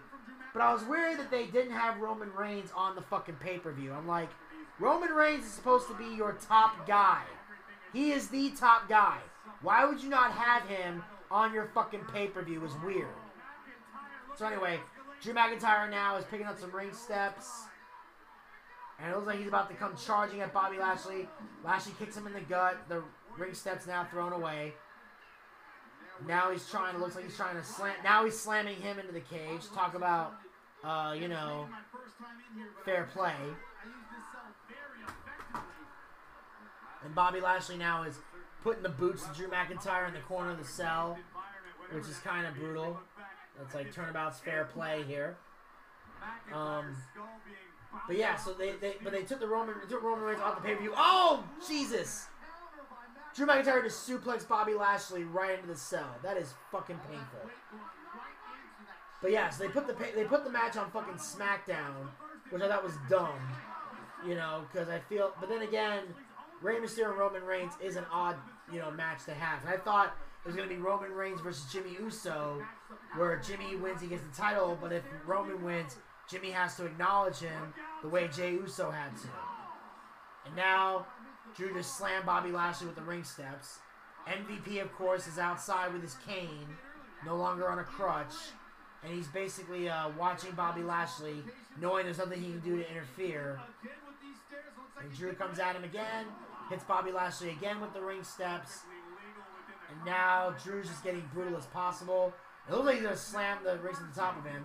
[0.52, 3.72] but I was worried that they didn't have Roman Reigns on the fucking pay per
[3.72, 3.92] view.
[3.92, 4.28] I'm like,
[4.78, 7.22] Roman Reigns is supposed to be your top guy.
[7.92, 9.18] He is the top guy.
[9.62, 12.64] Why would you not have him on your fucking pay per view?
[12.64, 13.06] Is weird.
[14.36, 14.80] So anyway,
[15.22, 17.48] Drew McIntyre now is picking up some ring steps.
[18.98, 21.28] And it looks like he's about to come charging at Bobby Lashley.
[21.64, 22.88] Lashley kicks him in the gut.
[22.88, 23.02] The
[23.38, 24.74] ring steps now thrown away.
[26.26, 26.98] Now he's trying.
[26.98, 27.94] Looks like he's trying to slam.
[28.04, 29.62] Now he's slamming him into the cage.
[29.74, 30.34] Talk about,
[30.84, 31.68] uh, you know,
[32.84, 33.34] fair play.
[37.04, 38.18] And Bobby Lashley now is
[38.62, 41.18] putting the boots to Drew McIntyre in the corner of the cell,
[41.90, 43.00] which is kind of brutal.
[43.58, 45.36] That's like turnabout's fair play here.
[46.54, 46.96] Um,
[48.06, 50.56] but yeah, so they, they but they took the Roman they took Roman Reigns off
[50.56, 50.94] the pay per view.
[50.96, 52.26] Oh Jesus!
[53.34, 56.16] Drew McIntyre just suplexed Bobby Lashley right into the cell.
[56.22, 57.50] That is fucking painful.
[59.20, 62.08] But yeah, so they put the they put the match on fucking SmackDown,
[62.50, 63.38] which I thought was dumb.
[64.26, 65.32] You know, because I feel.
[65.40, 66.02] But then again,
[66.60, 68.36] Rey Mysterio and Roman Reigns is an odd
[68.72, 69.60] you know match to have.
[69.62, 72.62] And I thought it was gonna be Roman Reigns versus Jimmy Uso,
[73.16, 74.78] where Jimmy wins, he gets the title.
[74.80, 75.96] But if Roman wins,
[76.30, 79.28] Jimmy has to acknowledge him the way Jey Uso had to.
[80.46, 81.06] And now
[81.56, 83.78] Drew just slammed Bobby Lashley with the ring steps.
[84.28, 86.66] MVP, of course, is outside with his cane,
[87.26, 88.34] no longer on a crutch.
[89.04, 91.42] And he's basically uh, watching Bobby Lashley,
[91.80, 93.60] knowing there's nothing he can do to interfere.
[95.00, 96.26] And Drew comes at him again,
[96.70, 98.80] hits Bobby Lashley again with the ring steps.
[99.90, 102.32] And now Drew's just getting brutal as possible.
[102.68, 104.64] It looks like he's going to slam the rings to the top of him.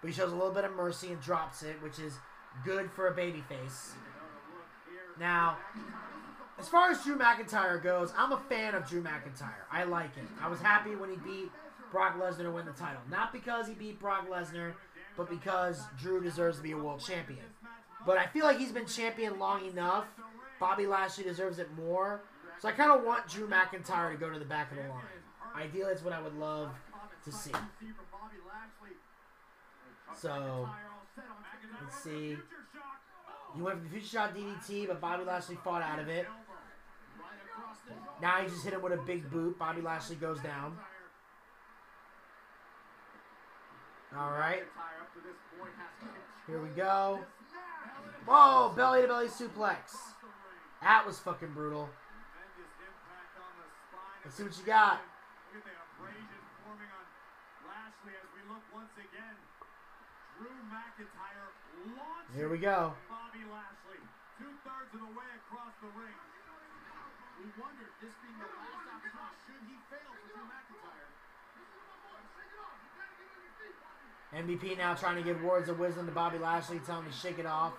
[0.00, 2.14] But he shows a little bit of mercy and drops it, which is
[2.64, 3.92] good for a babyface.
[5.18, 5.58] Now,
[6.58, 9.64] as far as Drew McIntyre goes, I'm a fan of Drew McIntyre.
[9.70, 10.28] I like him.
[10.42, 11.50] I was happy when he beat
[11.92, 13.02] Brock Lesnar to win the title.
[13.10, 14.72] Not because he beat Brock Lesnar,
[15.16, 17.44] but because Drew deserves to be a world champion.
[18.06, 20.06] But I feel like he's been champion long enough.
[20.58, 22.22] Bobby Lashley deserves it more.
[22.60, 25.02] So I kind of want Drew McIntyre to go to the back of the line.
[25.56, 26.70] Ideally, it's what I would love
[27.24, 27.52] to see.
[30.16, 30.68] So,
[31.82, 32.36] let's see.
[33.54, 36.26] He went for the future shock DDT, but Bobby Lashley fought out of it.
[38.20, 39.58] Now he just hit him with a big boot.
[39.58, 40.76] Bobby Lashley goes down.
[44.16, 44.62] All right.
[46.46, 47.20] Here we go.
[48.26, 49.94] Whoa, belly to belly suplex.
[50.82, 51.88] That was fucking brutal.
[54.24, 55.00] Let's see what you got.
[55.54, 57.06] Look at the abrasion forming on
[57.64, 59.36] Lashley as we look once again.
[60.40, 61.52] Drew McIntyre
[62.00, 62.96] launching Here we go.
[63.12, 64.00] Bobby Lashley
[64.40, 66.16] two thirds of the way across the ring.
[67.44, 71.12] We wondered, this being the last opportunity, should he fail for Drew McIntyre?
[74.32, 77.38] MVP now trying to give words of wisdom to Bobby Lashley, telling him to shake
[77.38, 77.74] it off.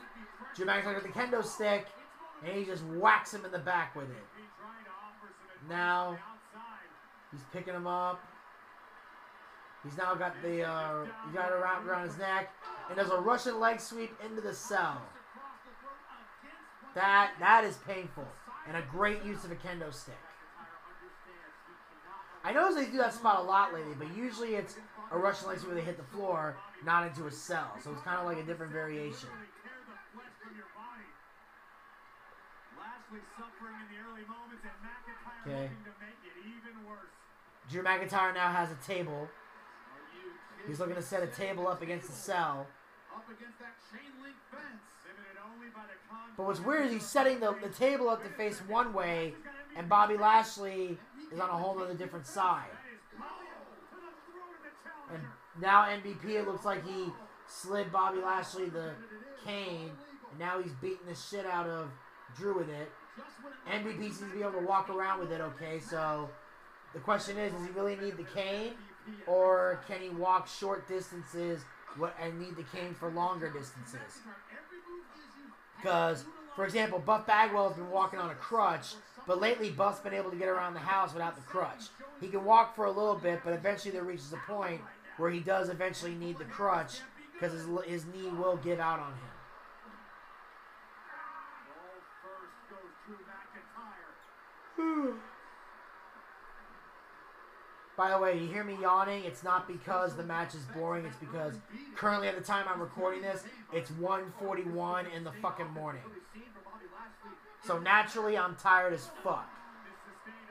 [0.54, 1.88] Drew McIntyre with the kendo stick,
[2.46, 4.26] and he just whacks him in the back with it.
[4.38, 6.90] He trying to offer some advice Now- on the outside.
[7.32, 8.22] He's picking him up.
[9.84, 12.54] He's now got the uh, he got it around around his neck,
[12.90, 15.02] and there's a Russian leg sweep into the cell.
[16.94, 18.28] That that is painful,
[18.68, 20.14] and a great use of a kendo stick.
[22.44, 24.76] I notice they do that spot a lot lately, but usually it's
[25.12, 27.78] a Russian leg sweep where they hit the floor, not into a cell.
[27.84, 29.30] So it's kind of like a different variation.
[35.48, 35.70] Okay.
[37.70, 39.28] Drew McIntyre now has a table.
[40.62, 42.68] Are you kidding He's looking to set a table up against the cell.
[43.14, 44.82] Up against that chain link fence.
[45.06, 48.24] Limited only by the confines But what's weird is he's setting the, the table up
[48.24, 49.34] to face one way,
[49.76, 50.98] and Bobby Lashley
[51.32, 52.70] is on a whole other different side.
[55.14, 55.22] And
[55.60, 57.08] now MVP, it looks like he
[57.48, 58.92] slid Bobby Lashley the
[59.46, 59.92] cane,
[60.30, 61.90] and now he's beating the shit out of
[62.38, 62.90] Drew with it.
[63.70, 66.30] MVP seems to be able to walk around with it okay, so
[66.94, 68.74] the question is, does he really need the cane,
[69.28, 71.62] or can he walk short distances
[72.00, 74.20] wh- and need the cane for longer distances?
[75.78, 76.26] Because,
[76.56, 78.94] for example, Buff Bagwell has been walking on a crutch,
[79.26, 81.86] but lately Buff's been able to get around the house without the crutch.
[82.20, 84.82] He can walk for a little bit, but eventually there reaches a point
[85.18, 87.00] where he does eventually need the crutch
[87.34, 89.20] because his, his knee will give out on him
[92.22, 95.18] first goes Drew McIntyre.
[98.02, 99.26] By the way, you hear me yawning?
[99.26, 101.06] It's not because the match is boring.
[101.06, 101.54] It's because
[101.96, 106.02] currently at the time I'm recording this, it's 1:41 in the fucking morning.
[107.64, 109.48] So naturally I'm tired as fuck.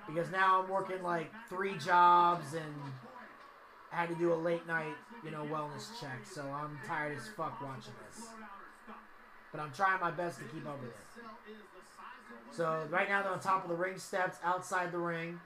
[0.07, 2.75] Because now I'm working like three jobs and
[3.93, 4.95] I had to do a late night,
[5.25, 6.25] you know, wellness check.
[6.25, 8.29] So I'm tired as fuck watching this.
[9.51, 11.25] But I'm trying my best to keep up with it.
[12.53, 15.41] So right now they're on top of the ring steps outside the ring.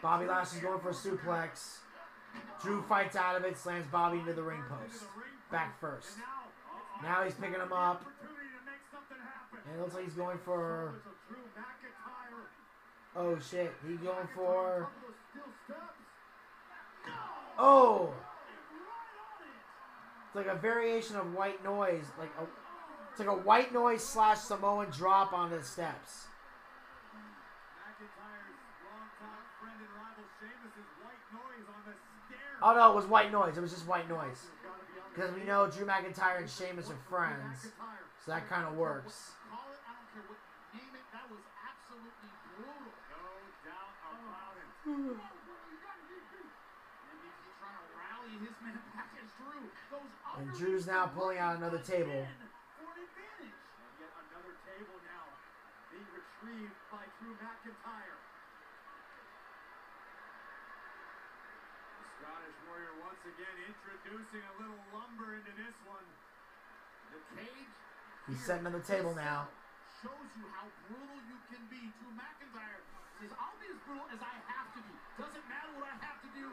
[0.00, 1.78] Bobby Lashley's going for a suplex.
[2.62, 5.04] Drew fights out of it, slams Bobby into the ring post.
[5.50, 6.16] Back first.
[7.02, 8.04] Now he's picking him up,
[9.66, 10.94] and it looks like he's going for.
[13.16, 14.88] Oh shit, he's going for.
[17.58, 18.14] Oh!
[20.26, 22.46] It's like a variation of white noise, like a.
[23.10, 26.24] It's like a white noise slash Samoan drop onto the steps.
[27.76, 28.56] McIntyre's
[28.88, 31.92] longtime friend and rival Sheamus' white noise on the
[32.24, 32.51] stairs.
[32.62, 33.56] Oh no, it was white noise.
[33.56, 34.46] It was just white noise.
[35.12, 37.66] Because we know Drew McIntyre and Sheamus are friends,
[38.24, 39.32] so that kind of works.
[50.38, 52.26] And Drew's now pulling out another table.
[56.90, 58.31] by Drew McIntyre.
[62.22, 66.06] Scottish Warrior once again introducing a little lumber into this one.
[67.10, 67.74] The cage
[68.30, 69.50] He's setting on the table now.
[69.98, 71.82] shows you how brutal you can be.
[71.98, 72.78] Drew McIntyre
[73.18, 74.94] says, I'll be as brutal as I have to be.
[75.18, 76.46] Doesn't matter what I have to do.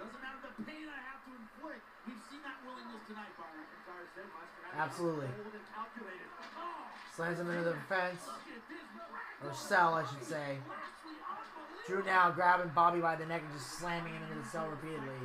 [0.00, 1.84] Doesn't matter the pain I have to inflict.
[2.08, 3.36] We've seen that willingness tonight.
[3.36, 4.24] McIntyre said,
[4.72, 5.28] Absolutely.
[5.36, 6.28] Cold and calculated.
[6.56, 9.50] Oh, Slams him into the fence, look at this.
[9.50, 10.58] or cell, I should say.
[11.86, 15.18] Drew now grabbing Bobby by the neck and just slamming him into the cell repeatedly.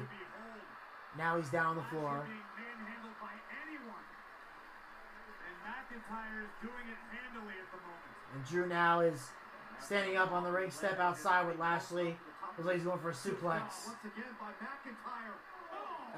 [1.18, 2.26] Now he's down on the floor.
[2.26, 3.32] being manhandled by
[3.64, 4.04] anyone.
[5.46, 8.36] And McIntyre is doing it handily at the moment.
[8.36, 9.30] And Drew now is
[9.80, 12.18] standing up on the ring step outside with Lashley.
[12.58, 13.86] Looks like he's going for a suplex.
[13.86, 15.38] Once again by McIntyre.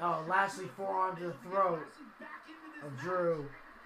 [0.00, 1.86] Oh, Lashley forearm to the throat
[2.86, 3.46] of Drew.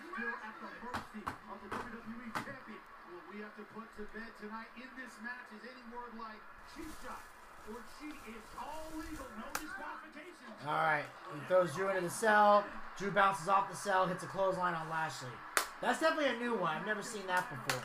[0.00, 2.82] Still at the mercy of the WWE Champion.
[3.12, 6.40] What we have to put to bed tonight in this match is any word like
[6.72, 7.20] cheap shot
[7.68, 8.16] or cheat.
[8.32, 9.28] It's all legal.
[9.36, 10.56] No disqualifications.
[10.64, 12.64] All right, he throws Drew into the cell.
[12.96, 15.32] Drew bounces off the cell, hits a clothesline on Lashley.
[15.80, 16.76] That's definitely a new one.
[16.76, 17.84] I've never seen that before.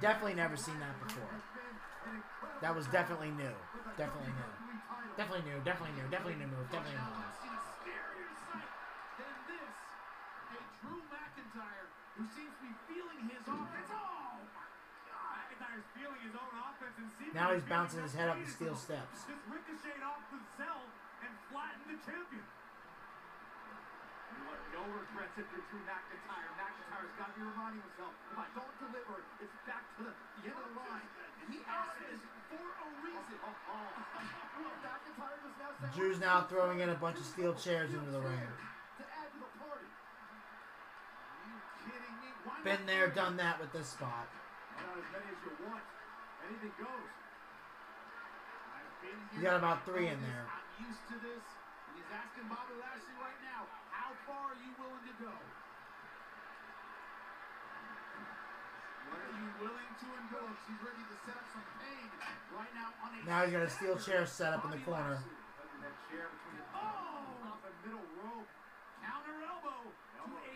[0.00, 1.30] Definitely never seen that before.
[2.62, 3.54] That was definitely new.
[3.98, 4.50] Definitely new.
[5.16, 5.58] Definitely new.
[5.64, 6.06] Definitely new.
[6.10, 6.66] Definitely new move.
[6.70, 7.34] Definitely new move.
[7.42, 8.70] seen a scarier sight
[9.18, 9.74] than this.
[10.54, 13.90] A Drew McIntyre who seems to be feeling his offense.
[13.90, 14.66] Oh my
[15.10, 15.34] God!
[15.50, 18.76] McIntyre's feeling his own offense and seemingly Now he's bouncing his head up the steel
[18.78, 19.26] steps.
[19.50, 20.86] ricocheted off the cell
[21.26, 22.46] and flattened the champion.
[24.44, 26.50] Look, no regrets if you're Drew McIntyre.
[26.58, 30.42] McIntyre's got to be reminding himself, if I don't deliver, it's back to the, the
[30.50, 31.06] end of the line.
[31.42, 32.18] And he asked this
[32.50, 33.38] for a reason.
[33.44, 33.90] Oh, oh.
[34.84, 38.20] McIntyre just now saying, Drew's now throwing in a bunch of steel chairs into the
[38.20, 38.38] ring.
[38.98, 39.86] To add to the party.
[39.86, 41.56] Are you
[41.86, 42.30] kidding me?
[42.30, 42.33] Why
[42.64, 44.28] Been there, done that with this spot.
[44.76, 45.84] Not as many as you want.
[46.48, 47.12] Anything goes.
[48.72, 49.50] I've been You here.
[49.52, 50.44] got about three in there.
[50.48, 51.44] I'm used to this.
[51.96, 55.32] He's asking Bobby Lashley right now, how far are you willing to go?
[59.08, 60.50] What are you willing to endure?
[60.64, 62.08] She's ready to set up some pain
[62.56, 65.20] right now on a Now he's got a steel chair set up in the corner.
[65.20, 67.52] Under that chair between the Oh!
[67.52, 68.48] off the middle rope.
[69.04, 70.53] counter elbow to a,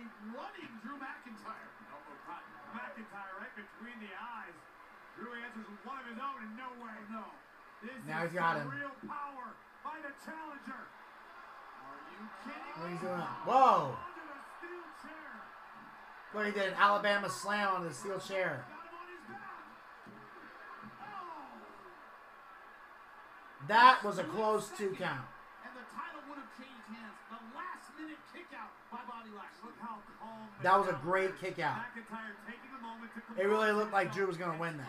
[0.00, 1.68] a running Drew McIntyre.
[1.92, 4.56] Elbow caught McIntyre right between the eyes.
[5.18, 6.96] Drew answers with one of his own and no way.
[7.12, 7.24] No.
[7.84, 8.80] This Now is he's got some him.
[8.80, 9.46] real power
[9.84, 10.82] by the challenger.
[10.88, 12.92] Are you kidding What me?
[12.96, 13.28] he's doing?
[13.44, 13.96] Whoa!
[13.96, 15.32] Onto the steel chair.
[16.32, 18.64] Look, he did an Alabama slam on the steel chair.
[18.68, 19.64] Got him on his back.
[21.04, 21.60] Oh!
[23.68, 25.28] That was a close two count.
[25.64, 27.16] And the title would have changed hands.
[27.28, 28.79] The last minute kick out by Bobby Lashley.
[28.79, 28.79] Look how calm.
[28.79, 28.79] and
[30.62, 31.80] That was a great kick out.
[31.94, 34.86] To It really looked like Drew was gonna win that.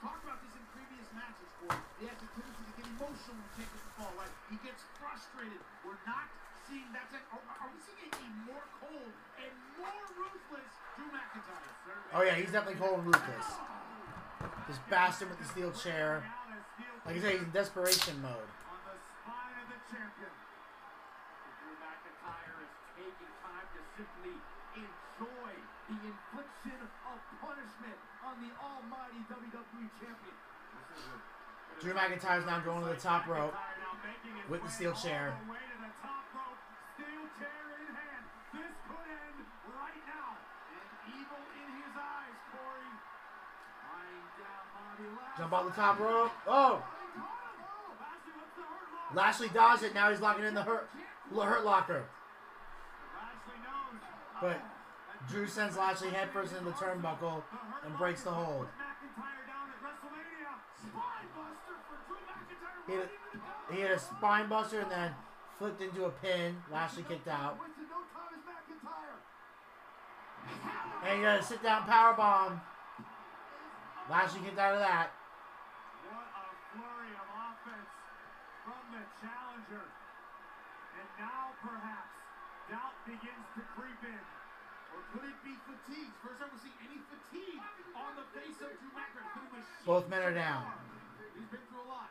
[0.00, 2.16] About this in previous matches, to get
[2.86, 3.64] emotional the
[4.16, 4.32] right?
[4.48, 5.60] He gets frustrated.
[5.84, 6.24] We're not
[6.68, 7.10] seeing that.
[7.10, 12.14] Are, we seeing more cold and more ruthless Drew McIntyre?
[12.14, 13.48] Oh yeah, he's definitely cold and ruthless.
[14.68, 16.22] This bastard with the steel chair.
[17.04, 18.38] Like I say, he's in desperation mode.
[18.38, 20.32] on the spine of the champion.
[21.58, 24.36] Drew McIntyre is taking time to simply
[24.78, 25.52] enjoy
[25.90, 29.68] the infliction of punishment on the almighty WWE champion.
[31.80, 33.54] Drew McIntyre's now going to the top rope.
[34.48, 35.34] With the steel chair.
[45.38, 46.30] Jump on the top rope.
[46.46, 46.82] Oh!
[49.14, 49.94] Lashley, dodged it.
[49.94, 50.88] Now he's locking in the hurt,
[51.34, 52.04] hurt locker.
[54.40, 54.60] But
[55.28, 57.42] Drew sends Lashley headfirst into the turnbuckle
[57.84, 58.66] and breaks the hold.
[58.66, 60.60] puts McIntyre down at WrestleMania.
[60.80, 62.79] Spinebuster for Drew McIntyre.
[62.90, 62.98] He
[63.70, 65.14] he hit a spine buster and then
[65.58, 66.56] flipped into a pin.
[66.72, 67.54] Lashley kicked out.
[67.62, 69.22] Wasted no time as McIntyre.
[71.06, 72.60] And he got a sit down power bomb.
[74.10, 75.14] Lashley kicked out of that.
[76.10, 77.90] What a flurry of offense
[78.66, 79.86] from the challenger.
[80.98, 82.10] And now perhaps
[82.66, 84.24] doubt begins to creep in.
[84.90, 86.10] Or could it be fatigue?
[86.26, 87.62] First time we see any fatigue
[87.94, 89.30] on the face of Drew McIntyre.
[89.30, 90.66] Could he machine Both men are down.
[91.38, 92.10] He's been through a lot.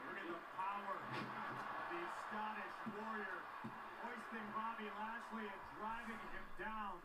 [0.00, 3.38] Look at the power of the Scottish warrior
[4.00, 6.96] hoisting Bobby Lashley and driving him down.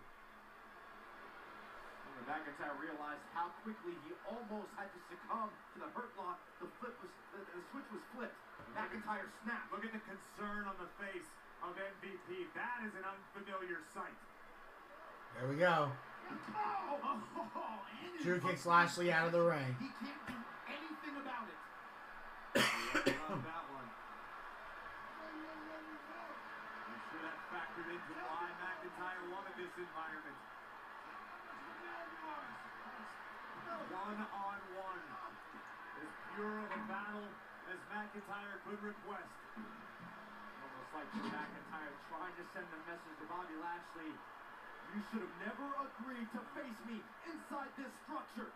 [2.16, 6.72] When McIntyre realized how quickly he almost had to succumb to the hurt lock, the
[6.80, 8.40] flip was the, the switch was flipped.
[8.72, 9.72] McIntyre snapped.
[9.76, 11.28] Look at the concern on the face
[11.60, 12.48] of MVP.
[12.56, 14.16] That is an unfamiliar sight.
[15.36, 15.92] There we go.
[15.92, 17.76] Oh, oh, oh,
[18.24, 19.76] Drew kicks Lashley out of the ring.
[19.80, 20.34] He can't do
[20.72, 21.60] anything about it.
[23.30, 23.88] Love that one.
[27.56, 30.40] factored into why McIntyre won this environment.
[33.96, 35.04] One on one.
[35.96, 37.32] As pure of a battle
[37.72, 39.32] as McIntyre could request.
[39.56, 44.12] Almost like McIntyre trying to send the message to Bobby Lashley.
[44.92, 48.52] You should have never agreed to face me inside this structure.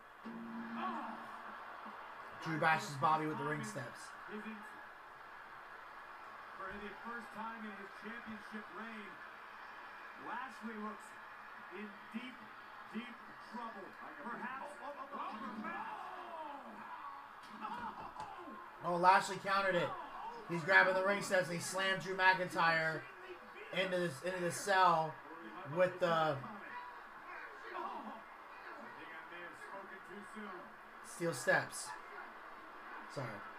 [0.76, 1.16] Oh.
[2.44, 4.12] Drew bashes Bobby with the ring steps.
[6.60, 9.10] Isn't for the first time in his championship reign,
[10.28, 11.08] Lashley looks
[11.72, 12.36] in deep,
[12.92, 13.16] deep
[13.52, 13.88] trouble.
[14.22, 14.76] Perhaps.
[14.84, 15.08] Oh, oh,
[18.84, 18.96] oh, oh.
[18.96, 19.88] Lashley countered it.
[20.50, 23.00] He's grabbing the ring steps he slammed Drew McIntyre
[23.72, 25.14] into this into the cell
[25.76, 26.44] with the I think
[29.08, 30.60] I may have spoken too soon.
[31.06, 31.86] steel steps.
[33.14, 33.49] Sorry.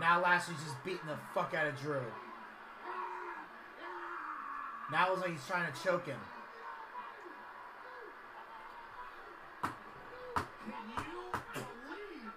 [0.00, 2.00] Now Lashley's just beating the fuck out of Drew.
[4.90, 6.20] Now it looks like he's trying to choke him.
[9.62, 12.32] Can you believe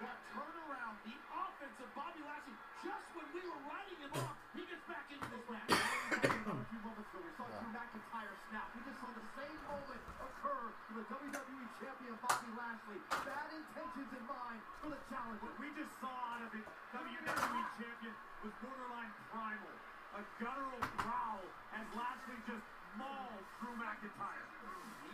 [0.00, 4.64] that turnaround, the offense of Bobby Lashley, just when we were riding him off, he
[4.68, 5.68] gets back into this match.
[5.68, 8.68] a few moments ago, we saw Drew McIntyre snap.
[8.72, 13.00] We just saw the same moment occur to the WWE Champion Bobby Lashley.
[13.24, 15.44] Bad intentions in mind for the challenger.
[15.44, 16.64] What we just saw out of the
[16.96, 19.76] WWE champion was borderline primal.
[20.18, 22.66] A guttural growl as Lashley just
[22.98, 24.50] mauled Drew McIntyre.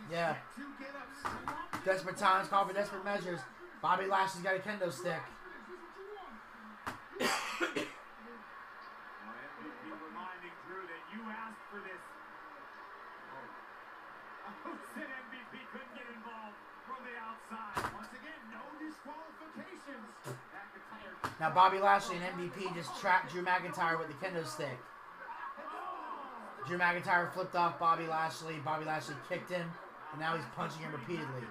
[0.08, 0.40] Yeah.
[0.56, 3.40] To get up, Desperate times call for desperate measures.
[3.82, 5.20] Bobby Lashley's got a kendo stick.
[10.00, 12.00] Reminding Drew that you asked for this.
[13.28, 13.44] Oh.
[14.48, 16.56] Oh, Who said MVP couldn't get involved
[16.88, 17.92] from the outside?
[17.92, 20.40] Once again, no disqualifications.
[21.38, 24.80] Now Bobby Lashley and MVP just trapped Drew McIntyre with the kendo stick.
[26.66, 28.54] Drew McIntyre flipped off Bobby Lashley.
[28.64, 29.70] Bobby Lashley kicked him,
[30.12, 31.44] and now he's punching him repeatedly.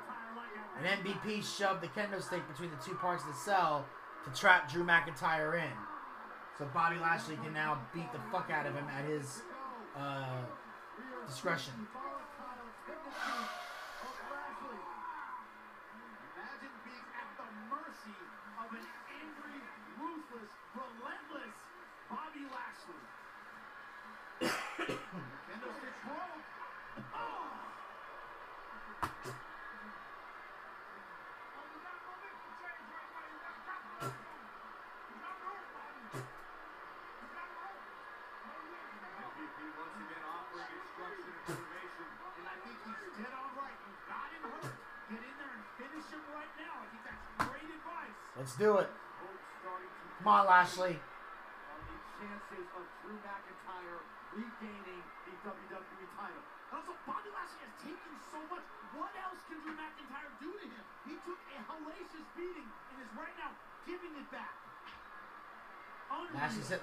[0.77, 3.85] And MVP shoved the kendo stick between the two parts of the cell
[4.25, 5.71] to trap Drew McIntyre in.
[6.57, 9.41] So Bobby Lashley can now beat the fuck out of him at his
[9.95, 10.41] uh,
[11.27, 11.73] discretion.
[48.43, 48.91] Let's do it.
[50.19, 50.99] Come on, Lashley.
[50.99, 54.03] on the chances of Drew McIntyre
[54.35, 56.43] regaining the WWE title.
[56.43, 58.67] And also, Bobby Lashley has taken so much.
[58.99, 60.83] What else can Drew McIntyre do to him?
[61.07, 63.55] He took a hellacious beating and is right now
[63.87, 64.51] giving it back.
[66.11, 66.35] Unreal.
[66.35, 66.82] Lashley setting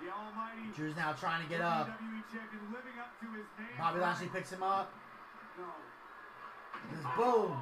[0.00, 1.88] The almighty Drew's now trying to get up.
[1.88, 3.46] WWE champion living up to his.
[3.78, 4.92] Bobby Lashley picks him up.
[5.58, 5.68] No.
[6.90, 7.56] Just boom.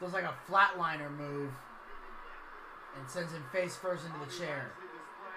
[0.00, 1.50] Does like a flatliner move.
[2.98, 4.70] And sends him face first into the chair.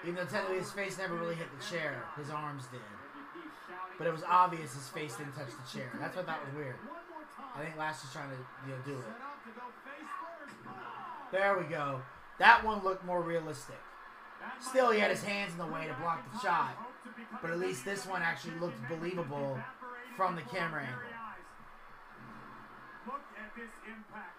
[0.03, 2.03] Even though technically his face never really hit the chair.
[2.17, 2.81] His arms did.
[3.97, 5.89] But it was obvious his face didn't touch the chair.
[5.99, 6.75] That's what I thought was weird.
[6.83, 7.55] One more time.
[7.55, 8.37] I think Lashley's trying to,
[8.67, 9.07] you know, do it.
[9.07, 10.55] Set up to go face first.
[10.67, 11.14] Oh!
[11.31, 12.01] There we go.
[12.39, 13.79] That one looked more realistic.
[14.61, 16.77] Still, he had his hands in the way to block the shot.
[17.41, 19.59] But at least this one actually looked believable
[20.15, 21.01] from the camera angle.
[23.07, 24.37] Look at this impact.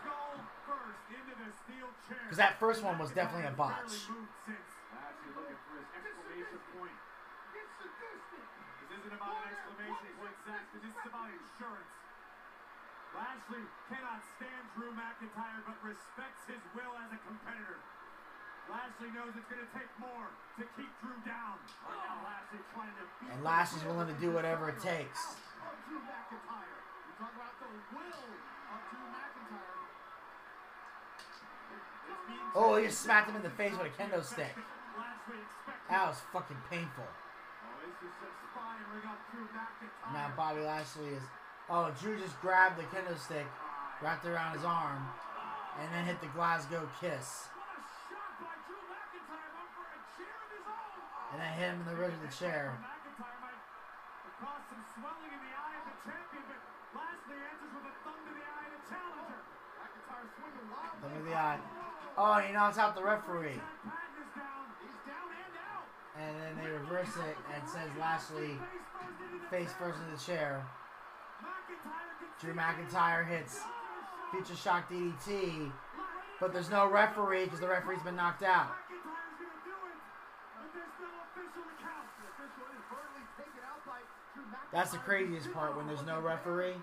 [0.00, 2.18] Skull first into the steel chair.
[2.24, 4.08] Because that first one was definitely a botch.
[4.08, 4.70] Barely moved since.
[4.94, 6.96] Lashley looking for his exclamation point.
[7.52, 10.80] This isn't about an exclamation point, Saxton.
[10.80, 12.05] This is about insurance.
[13.16, 17.80] Lashley cannot stand Drew McIntyre, but respects his will as a competitor.
[18.68, 20.28] Lashley knows it's going to take more
[20.60, 21.56] to keep Drew down.
[21.80, 25.40] Right now, Lashley trying to beat And Lashley's willing to do whatever it takes.
[25.88, 26.76] Drew McIntyre.
[27.08, 29.80] You talk about the will of Drew McIntyre.
[32.52, 34.52] Oh, he just smacked him in the face with a kendo stick.
[35.88, 37.06] That was fucking painful.
[37.06, 40.12] Oh, this is inspiring up Drew McIntyre.
[40.12, 41.24] Now Bobby Lashley is.
[41.68, 43.46] Oh, Drew just grabbed the kendo stick,
[44.00, 45.02] wrapped it around his arm,
[45.80, 47.48] and then hit the Glasgow kiss.
[51.32, 52.78] And then hit him in the ridge of the chair.
[54.38, 55.96] Caused some in the eye of the
[61.24, 61.56] the eye.
[61.56, 61.64] Look.
[62.18, 63.60] Oh, he knocks out the referee.
[66.18, 68.56] And then they reverse it and says Lashley
[69.50, 70.64] face first in the chair.
[72.40, 73.60] Drew McIntyre hits
[74.30, 75.72] Future Shock DDT,
[76.38, 78.76] but there's no referee because the referee's been knocked out.
[84.70, 86.76] That's the craziest part when there's no referee.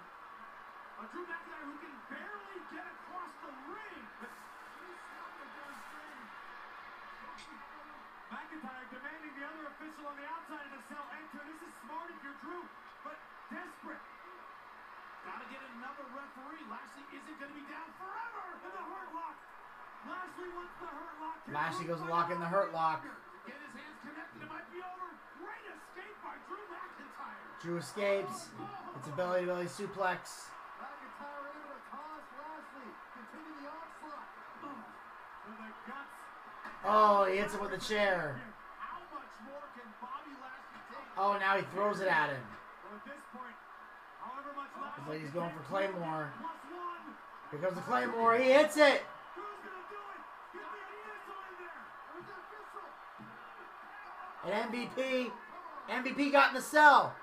[8.34, 11.46] McIntyre demanding the other official on the outside of the cell enter.
[11.46, 12.66] This is smart if you're Drew,
[13.06, 13.22] but
[13.54, 14.13] desperate.
[15.24, 16.64] Gotta get another referee.
[16.68, 18.60] Lashley isn't gonna be down forever.
[18.60, 19.36] And the hurt lock.
[20.04, 21.38] Lashley wants the hurt lock.
[21.48, 23.08] Can Lashley goes to lock in the hurt lock.
[23.48, 24.44] Get his hands connected.
[24.44, 25.08] It might be over.
[25.40, 27.64] Great escape by Drew McIntyre.
[27.64, 28.52] Drew escapes.
[29.00, 30.52] It's a belly to belly suplex.
[30.76, 32.92] McIntyre able to toss Lashley.
[33.16, 34.28] Continue the onslaught.
[34.60, 36.20] For the guts.
[36.84, 38.44] Oh, he hits him with a chair.
[38.76, 41.16] How much more can Bobby Lashley take?
[41.16, 42.44] Oh, now he throws it at him.
[42.84, 43.56] Well, at this point,
[44.80, 46.32] Lashley like he's going for Claymore.
[47.52, 48.38] Here comes the Claymore.
[48.38, 49.04] He hits it.
[54.46, 55.32] And MVP,
[55.90, 57.16] MVP got in the cell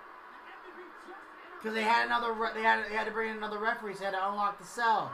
[1.59, 2.35] because they had another.
[2.55, 4.67] They had they had to bring in another referee, so they had to unlock the
[4.67, 5.13] cell.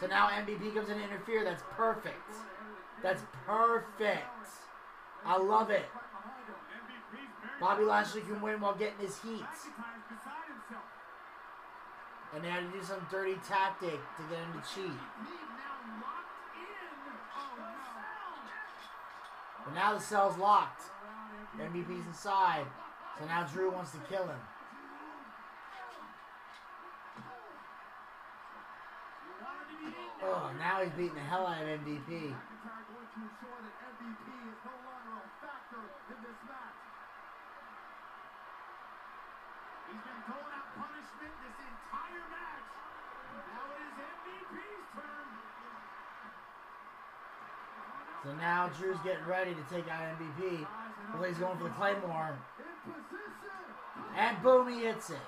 [0.00, 1.44] So now MVP comes in to interfere.
[1.44, 2.34] That's perfect.
[3.02, 4.26] That's perfect.
[5.24, 5.86] I love it.
[7.60, 9.44] Bobby Lashley can win while getting his heat.
[12.34, 12.34] McIntyre's beside himself.
[12.34, 14.84] And they had to do some dirty tactic to get him to cheat.
[14.84, 16.90] He's now locked in.
[17.36, 17.70] Oh no.
[19.64, 20.82] But now the cell's locked.
[21.58, 22.66] MVP's inside.
[23.18, 24.40] So now Drew wants to kill him.
[30.22, 32.34] Oh, now he's beating the hell out of MVP.
[32.34, 35.80] McIntyre going to ensure that MVP is no longer a factor
[36.12, 36.80] in this match.
[39.86, 42.68] He's been doling out punishment this entire match.
[43.38, 45.26] Now it is MVP's turn.
[48.26, 50.66] So now Drew's getting ready to take out MVP.
[51.14, 52.34] Like he's going for the Claymore.
[54.18, 55.22] And boom, he hits it.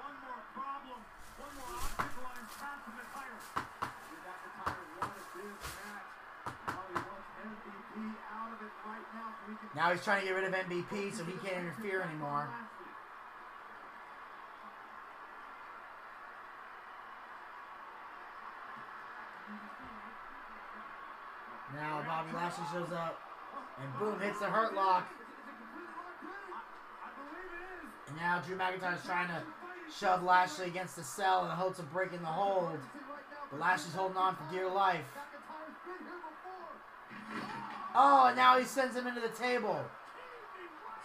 [0.00, 1.00] One more problem,
[1.36, 3.40] one more obstacle on his path to the title.
[3.84, 6.08] Drew McIntyre wanted this match.
[6.68, 7.96] Now he wants MVP
[8.32, 9.06] out of it right
[9.74, 12.48] now he's trying to get rid of MVP so he can't interfere anymore.
[21.74, 23.20] Now Bobby Lashley shows up
[23.82, 25.10] and boom, hits the hurt lock.
[25.10, 25.16] Is.
[28.08, 29.42] And now Drew McIntyre's trying to
[29.96, 32.78] shove Lashley against the cell in the hopes of breaking the hold.
[33.50, 35.06] But Lashley's holding on for dear life.
[35.14, 36.20] McIntyre's been here
[37.38, 37.70] before.
[37.94, 39.84] Oh, now he sends him into the table.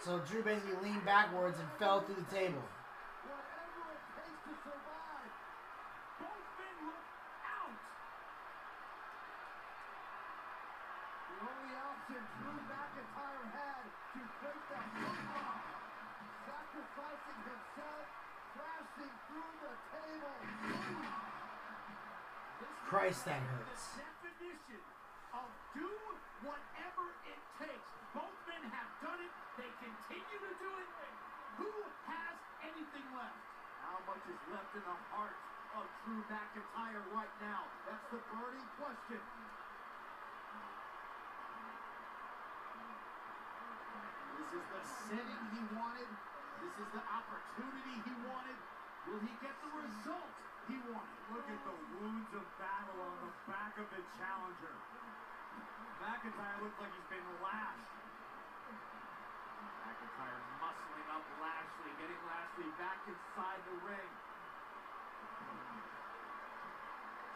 [0.04, 2.62] So Drew basically leaned backwards and fell through the table.
[3.26, 5.32] Whatever it takes to survive.
[6.22, 7.06] Both men look
[7.42, 7.74] out.
[11.26, 15.58] The only option Drew McIntyre had to break that football.
[16.46, 18.06] Sacrificing himself,
[18.54, 20.38] crashing through the table.
[22.62, 23.90] This Christ, that is hurts.
[23.90, 24.82] The definition
[25.34, 25.90] of do
[26.46, 27.90] whatever it takes.
[28.14, 29.34] Both men have done it.
[29.56, 30.88] They continue to do it.
[31.56, 31.72] Who
[32.12, 33.40] has anything left?
[33.80, 35.32] How much is left in the heart
[35.80, 37.64] of Drew McIntyre right now?
[37.88, 39.16] That's the burning question.
[44.36, 46.08] This is the setting he wanted.
[46.64, 48.56] This is the opportunity he wanted.
[49.04, 50.32] Will he get the result
[50.64, 51.16] he wanted?
[51.28, 54.74] Look at the wounds of battle on the back of the challenger.
[56.00, 57.92] McIntyre looks like he's been lashed.
[59.84, 64.10] McIntyre muscling up Lashley, getting Lashley back inside the ring.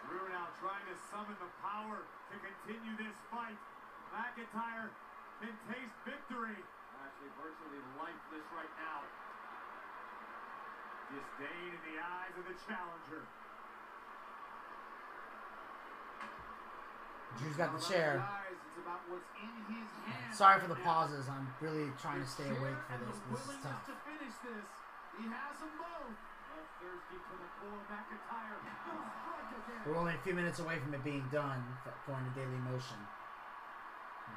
[0.08, 3.60] Drew now trying to summon the power to continue this fight.
[4.08, 4.88] McIntyre
[5.44, 6.56] can taste victory.
[7.00, 9.00] Lashley virtually lifeless right now.
[11.08, 13.24] Disdain in the eyes of the challenger.
[17.40, 18.20] Drew's got the chair.
[18.20, 21.24] eyes, it's about what's in his hands Sorry for the pauses.
[21.32, 23.16] I'm really trying to stay awake for this.
[23.32, 23.80] This is tough.
[23.88, 24.68] to finish this.
[25.16, 26.20] He has them both.
[26.52, 28.60] Bloodthirsty to the core, McIntyre.
[28.60, 29.80] will strike again.
[29.88, 33.00] We're only a few minutes away from it being done, according to Daily Motion.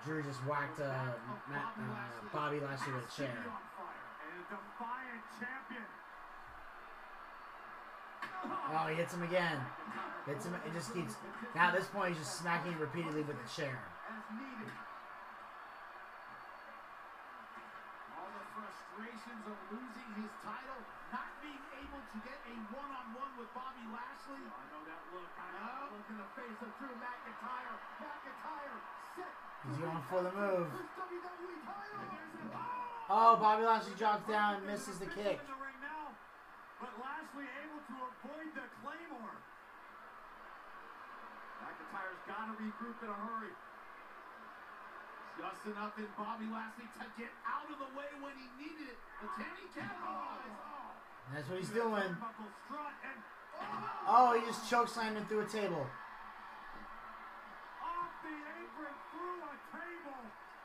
[0.05, 1.15] Drew just whacked uh,
[1.47, 3.31] Matt, uh, Bobby Lashley with a chair.
[3.31, 5.87] And a defiant champion.
[8.43, 9.63] Oh, he hits him again.
[10.27, 10.55] Hits him.
[10.67, 11.15] It just keeps.
[11.55, 13.79] Now at this point, he's just smacking repeatedly with the chair.
[18.11, 20.83] All the frustrations of losing his title,
[21.15, 24.43] not being able to get a one-on-one with Bobby Lashley.
[24.43, 25.31] I know that look.
[25.39, 25.95] I know.
[25.95, 27.79] Look in the face of Drew McIntyre.
[28.03, 28.79] McIntyre
[29.15, 29.52] set.
[29.63, 30.67] He's going for the move.
[30.75, 32.03] His WWE title.
[33.09, 35.39] Oh, Bobby Lashley drops down and misses the kick.
[35.39, 36.11] In the ring now,
[36.83, 39.35] but Lashley able to avoid the claymore.
[41.63, 43.55] McIntyre's got to regroup in a hurry.
[45.39, 48.99] Just enough in Bobby Lashley to get out of the way when he needed it.
[49.23, 50.59] But can he capitalize?
[51.31, 52.11] That's what he's doing.
[52.19, 53.17] Buckle strut and
[54.07, 55.87] Oh, he just choke slammed him through a table.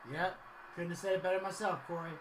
[0.09, 0.31] Yep.
[0.73, 2.17] Couldn't have said it better myself, Corey.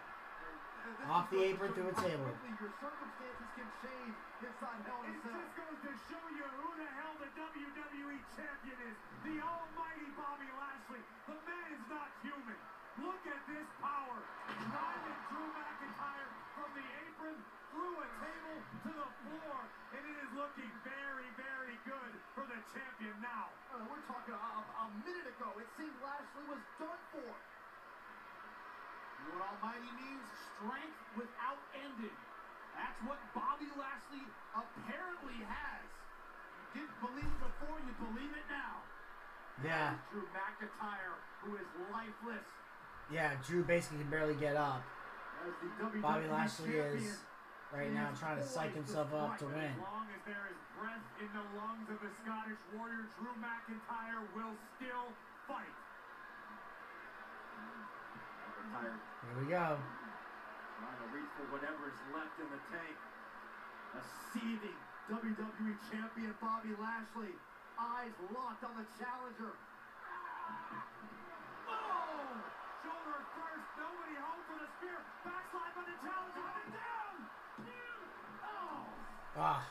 [1.09, 2.29] Off the apron through a table.
[2.29, 6.89] Your circumstances can change Hell in a It just goes to show you who the
[6.95, 8.97] hell the WWE champion is.
[9.27, 11.03] The almighty Bobby Lashley.
[11.27, 12.59] The man is not human.
[13.03, 14.19] Look at this power.
[14.47, 17.37] Driving Drew McIntyre from the apron
[17.75, 19.59] through a table to the floor.
[19.99, 23.51] And it is looking very, very good for the champion now.
[23.75, 25.51] Uh, we're talking a, a minute ago.
[25.59, 27.33] It seemed Lashley was done for.
[29.27, 30.27] What Almighty means?
[30.59, 32.17] Strength without ending.
[32.75, 34.23] That's what Bobby Lashley
[34.55, 35.87] apparently has.
[36.75, 38.83] You didn't believe it before, you believe it now.
[39.67, 39.99] Yeah.
[40.15, 42.47] Drew McIntyre, who is lifeless
[43.11, 44.83] Yeah, Drew basically can barely get up.
[45.43, 47.19] as the WWE Bobby Lashley is
[47.75, 49.75] right now trying to psych himself up to win.
[49.75, 54.23] As long as there is breath in the lungs of the Scottish Warrior, Drew McIntyre
[54.35, 55.11] will still
[55.51, 55.75] fight.
[58.69, 59.81] McIntyre Here we go.
[60.79, 62.97] trying to reach for whatever is left in the tank.
[63.97, 64.01] A
[64.33, 64.79] seething
[65.09, 67.33] WWE champion Bobby Lashley.
[67.81, 69.53] Eyes locked on the challenger.
[71.69, 72.33] Oh!
[72.81, 74.97] Shoulder first, nobody home for the spear.
[75.21, 77.15] Backslide by the challenger, and down!
[78.41, 78.89] Oh!
[79.37, 79.69] Ah.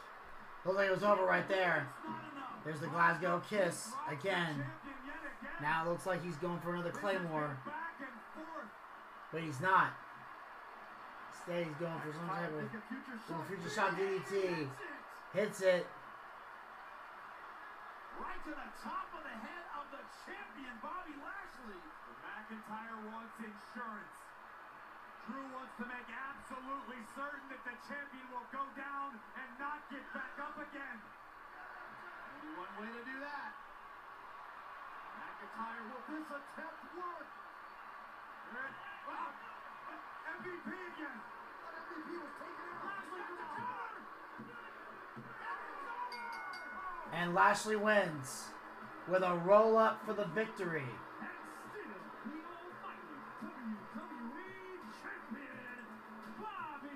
[0.63, 1.89] Looked like it was over right there.
[1.89, 2.61] It's not enough.
[2.63, 4.61] There's the Glasgow kiss again.
[4.61, 5.57] champion yet again.
[5.61, 7.86] Now it looks like he's going for another This has been Claymore, Back and forth.
[9.31, 9.91] But he's not.
[11.35, 13.91] Instead, he's going for some type of Make a future little shot.
[13.91, 14.31] shot DDT.
[14.31, 14.67] Hits it.
[15.35, 15.83] Hits it.
[18.17, 21.81] Right to the top of the head of the champion Bobby Lashley.
[22.23, 24.15] McIntyre wants insurance.
[25.27, 30.01] Drew wants to make absolutely certain that the champion will go down and not get
[30.15, 30.97] back up again.
[31.03, 33.51] Only one way to do that.
[35.19, 37.27] McIntyre, will this attempt work?
[39.07, 39.31] Wow.
[40.43, 41.17] MVP again.
[41.63, 42.83] But MVP was taken out.
[42.83, 43.97] Lashley to the cover.
[47.13, 48.51] And Lashley wins
[49.07, 50.83] with a roll up for the victory.
[50.83, 51.29] And
[51.71, 51.87] still
[52.23, 53.07] the almighty
[53.95, 55.87] WWE champion,
[56.37, 56.93] Bobby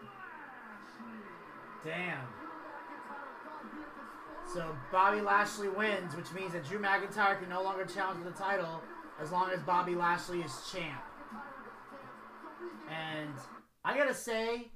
[0.00, 1.20] Lashley.
[1.84, 2.24] Damn.
[2.24, 7.50] McIntyre thought he had disposed So Bobby Lashley wins, which means that Drew McIntyre can
[7.50, 8.82] no longer challenge for the title
[9.20, 11.02] as long as Bobby Lashley is champ.
[12.94, 13.30] And
[13.84, 14.68] I gotta say,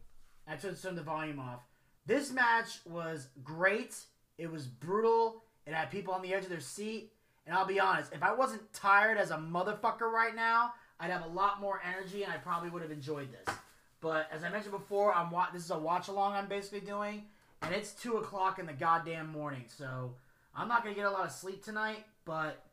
[0.47, 1.61] I should turn the volume off.
[2.07, 3.97] This match was great.
[4.39, 5.43] It was brutal.
[5.66, 7.12] It had people on the edge of their seat.
[7.47, 11.24] And I'll be honest, if I wasn't tired as a motherfucker right now, I'd have
[11.24, 13.55] a lot more energy and I probably would have enjoyed this.
[14.01, 17.24] But as I mentioned before, I'm wa- this is a watch along I'm basically doing,
[17.62, 20.15] and it's two o'clock in the goddamn morning, so
[20.55, 22.05] I'm not gonna get a lot of sleep tonight.
[22.24, 22.65] But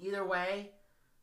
[0.00, 0.70] either way,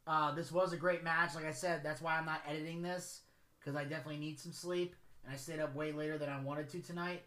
[0.07, 1.36] uh, this was a great match.
[1.36, 3.22] Like I said, that's why I'm not editing this
[3.60, 6.69] because I definitely need some sleep, and I stayed up way later than I wanted
[6.69, 7.23] to tonight.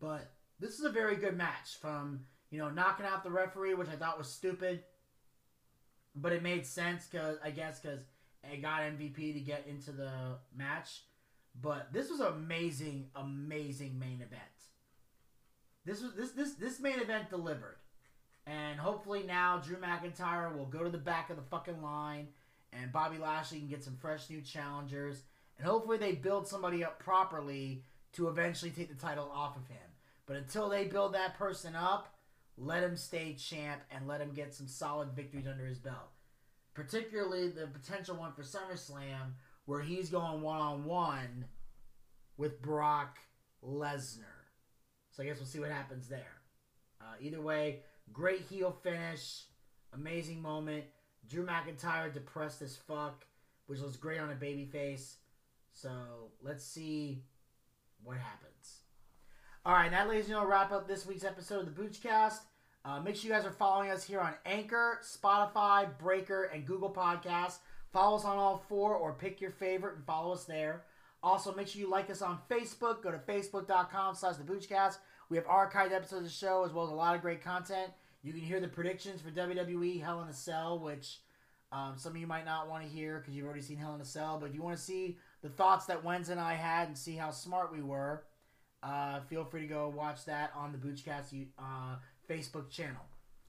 [0.00, 0.30] But
[0.60, 1.76] this is a very good match.
[1.80, 2.20] From
[2.50, 4.84] you know knocking out the referee, which I thought was stupid,
[6.14, 8.04] but it made sense because I guess because
[8.44, 10.10] it got MVP to get into the
[10.54, 11.02] match.
[11.60, 14.40] But this was amazing, amazing main event.
[15.84, 17.76] This was this this this main event delivered.
[18.46, 22.28] And hopefully now Drew McIntyre will go to the back of the fucking line
[22.72, 25.22] and Bobby Lashley can get some fresh new challengers.
[25.58, 29.78] And hopefully they build somebody up properly to eventually take the title off of him.
[30.26, 32.14] But until they build that person up,
[32.56, 36.10] let him stay champ and let him get some solid victories under his belt.
[36.74, 39.34] Particularly the potential one for SummerSlam
[39.66, 41.44] where he's going one on one
[42.36, 43.18] with Brock
[43.64, 44.24] Lesnar.
[45.10, 46.40] So I guess we'll see what happens there.
[47.00, 47.80] Uh, either way,
[48.12, 49.44] great heel finish,
[49.92, 50.84] amazing moment.
[51.28, 53.24] Drew McIntyre depressed as fuck,
[53.66, 55.14] which was great on a babyface.
[55.72, 55.90] So
[56.42, 57.22] let's see
[58.02, 58.80] what happens.
[59.64, 62.40] All right, that, ladies and gentlemen, wrap up this week's episode of the Boochcast.
[62.84, 66.90] Uh, make sure you guys are following us here on Anchor, Spotify, Breaker, and Google
[66.90, 67.58] Podcasts.
[67.92, 70.82] Follow us on all four or pick your favorite and follow us there.
[71.22, 73.02] Also, make sure you like us on Facebook.
[73.02, 74.96] Go to facebook.com slash the.
[75.28, 77.92] We have archived episodes of the show as well as a lot of great content.
[78.22, 81.18] You can hear the predictions for WWE Hell in a Cell, which
[81.72, 84.00] um, some of you might not want to hear because you've already seen Hell in
[84.00, 84.38] a Cell.
[84.38, 87.16] But if you want to see the thoughts that Wenz and I had and see
[87.16, 88.24] how smart we were,
[88.82, 91.96] uh, feel free to go watch that on the Boochcast uh,
[92.28, 93.02] Facebook channel.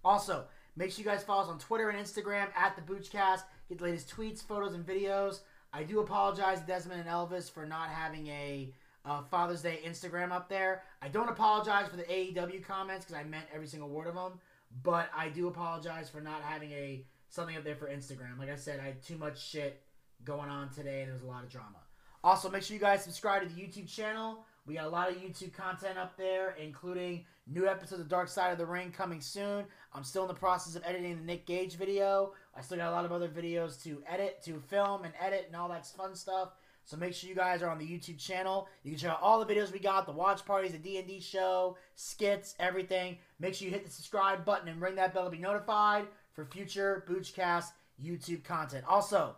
[0.03, 0.45] Also,
[0.75, 3.43] make sure you guys follow us on Twitter and Instagram at the Boochcast.
[3.69, 5.39] Get the latest tweets, photos, and videos.
[5.71, 8.73] I do apologize, to Desmond and Elvis, for not having a
[9.05, 10.83] uh, Father's Day Instagram up there.
[11.01, 14.39] I don't apologize for the AEW comments because I meant every single word of them,
[14.81, 18.39] but I do apologize for not having a something up there for Instagram.
[18.39, 19.81] Like I said, I had too much shit
[20.23, 21.79] going on today, and there was a lot of drama.
[22.23, 24.45] Also, make sure you guys subscribe to the YouTube channel.
[24.65, 28.53] We got a lot of YouTube content up there, including new episodes of Dark Side
[28.53, 29.65] of the Ring coming soon.
[29.93, 32.31] I'm still in the process of editing the Nick Gage video.
[32.55, 35.55] I still got a lot of other videos to edit, to film and edit, and
[35.55, 36.53] all that fun stuff.
[36.85, 38.67] So make sure you guys are on the YouTube channel.
[38.83, 41.77] You can check out all the videos we got, the watch parties, the D&D show,
[41.95, 43.17] skits, everything.
[43.43, 46.45] Make sure you hit the subscribe button and ring that bell to be notified for
[46.45, 47.65] future Boochcast
[48.01, 48.85] YouTube content.
[48.87, 49.35] Also,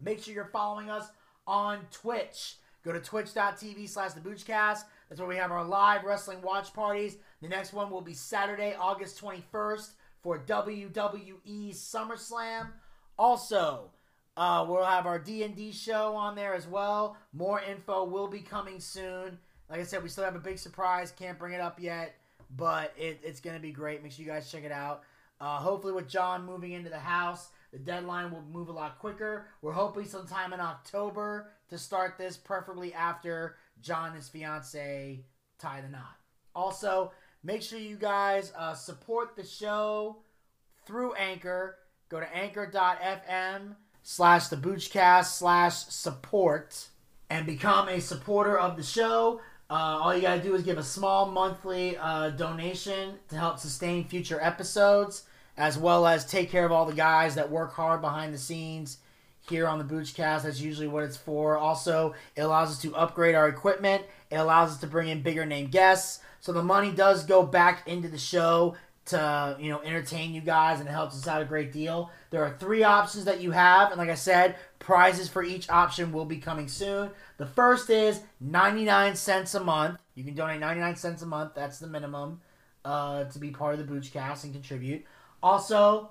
[0.00, 1.06] make sure you're following us
[1.46, 2.56] on Twitch.
[2.84, 4.80] Go to twitch.tv slash the Boochcast.
[5.08, 7.18] That's where we have our live wrestling watch parties.
[7.40, 9.90] The next one will be Saturday, August 21st
[10.24, 12.70] for WWE SummerSlam.
[13.16, 13.92] Also,
[14.36, 17.16] uh, we'll have our D&D show on there as well.
[17.32, 19.38] More info will be coming soon.
[19.68, 21.12] Like I said, we still have a big surprise.
[21.12, 22.16] Can't bring it up yet,
[22.56, 24.02] but it, it's going to be great.
[24.02, 25.02] Make sure you guys check it out.
[25.40, 29.46] Uh, hopefully, with John moving into the house, the deadline will move a lot quicker.
[29.62, 35.24] We're hoping sometime in October to start this, preferably after John and his fiance
[35.58, 36.16] tie the knot.
[36.54, 37.12] Also,
[37.42, 40.18] make sure you guys uh, support the show
[40.84, 41.76] through Anchor.
[42.08, 46.88] Go to anchor.fm slash the slash support
[47.30, 49.40] and become a supporter of the show.
[49.70, 54.02] Uh, all you gotta do is give a small monthly uh, donation to help sustain
[54.02, 55.22] future episodes,
[55.56, 58.98] as well as take care of all the guys that work hard behind the scenes
[59.48, 60.42] here on the Boochcast.
[60.42, 61.56] That's usually what it's for.
[61.56, 64.02] Also, it allows us to upgrade our equipment.
[64.28, 66.18] It allows us to bring in bigger name guests.
[66.40, 68.74] So the money does go back into the show
[69.10, 72.10] to you know entertain you guys and it helps us out a great deal.
[72.30, 76.12] There are three options that you have, and like I said, prizes for each option
[76.12, 77.10] will be coming soon.
[77.36, 80.00] The first is 99 cents a month.
[80.14, 81.54] You can donate 99 cents a month.
[81.54, 82.40] That's the minimum
[82.84, 85.04] uh, to be part of the Boochcast and contribute.
[85.42, 86.10] Also,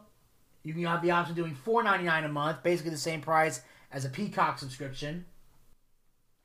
[0.64, 3.62] you can have the option of doing $4.99 a month, basically the same price
[3.92, 5.26] as a Peacock subscription.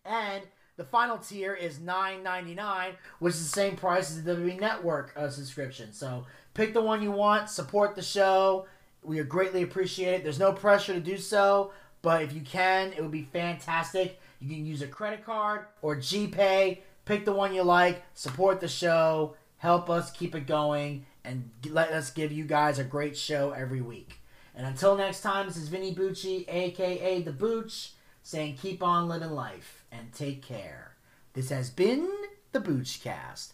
[0.05, 0.45] And
[0.77, 5.29] the final tier is $9.99, which is the same price as the WWE Network uh,
[5.29, 5.93] subscription.
[5.93, 8.67] So pick the one you want, support the show.
[9.03, 10.23] We greatly appreciate it.
[10.23, 14.21] There's no pressure to do so, but if you can, it would be fantastic.
[14.41, 16.79] You can use a credit card or GPay.
[17.05, 21.91] Pick the one you like, support the show, help us keep it going, and let
[21.91, 24.21] us give you guys a great show every week.
[24.55, 29.33] And until next time, this is Vinny Bucci, aka The Booch, saying keep on living
[29.33, 30.97] life and take care.
[31.35, 32.09] This has been
[32.53, 33.53] the Boochcast.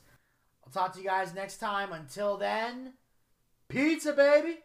[0.72, 1.92] I'll talk to you guys next time.
[1.92, 2.92] Until then,
[3.68, 4.58] pizza, baby!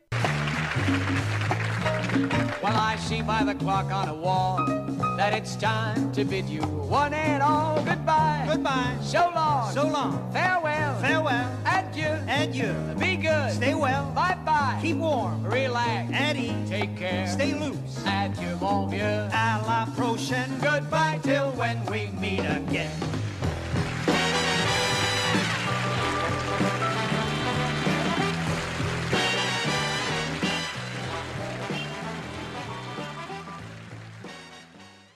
[2.61, 4.63] Well, I see by the clock on a wall
[5.17, 8.45] that it's time to bid you one and all goodbye.
[8.47, 8.95] Goodbye.
[9.01, 9.73] So long.
[9.73, 10.31] So long.
[10.31, 10.95] Farewell.
[10.99, 11.51] Farewell.
[11.65, 12.19] Adieu.
[12.27, 12.75] Adieu.
[12.99, 13.53] Be good.
[13.53, 14.11] Stay well.
[14.11, 14.77] Bye bye.
[14.83, 15.43] Keep warm.
[15.43, 16.13] Relax.
[16.13, 16.69] At ease.
[16.69, 17.25] Take care.
[17.27, 18.05] Stay loose.
[18.05, 19.27] Adieu, mon vieux.
[19.31, 20.51] À la prochaine.
[20.61, 22.91] Goodbye till when we meet again.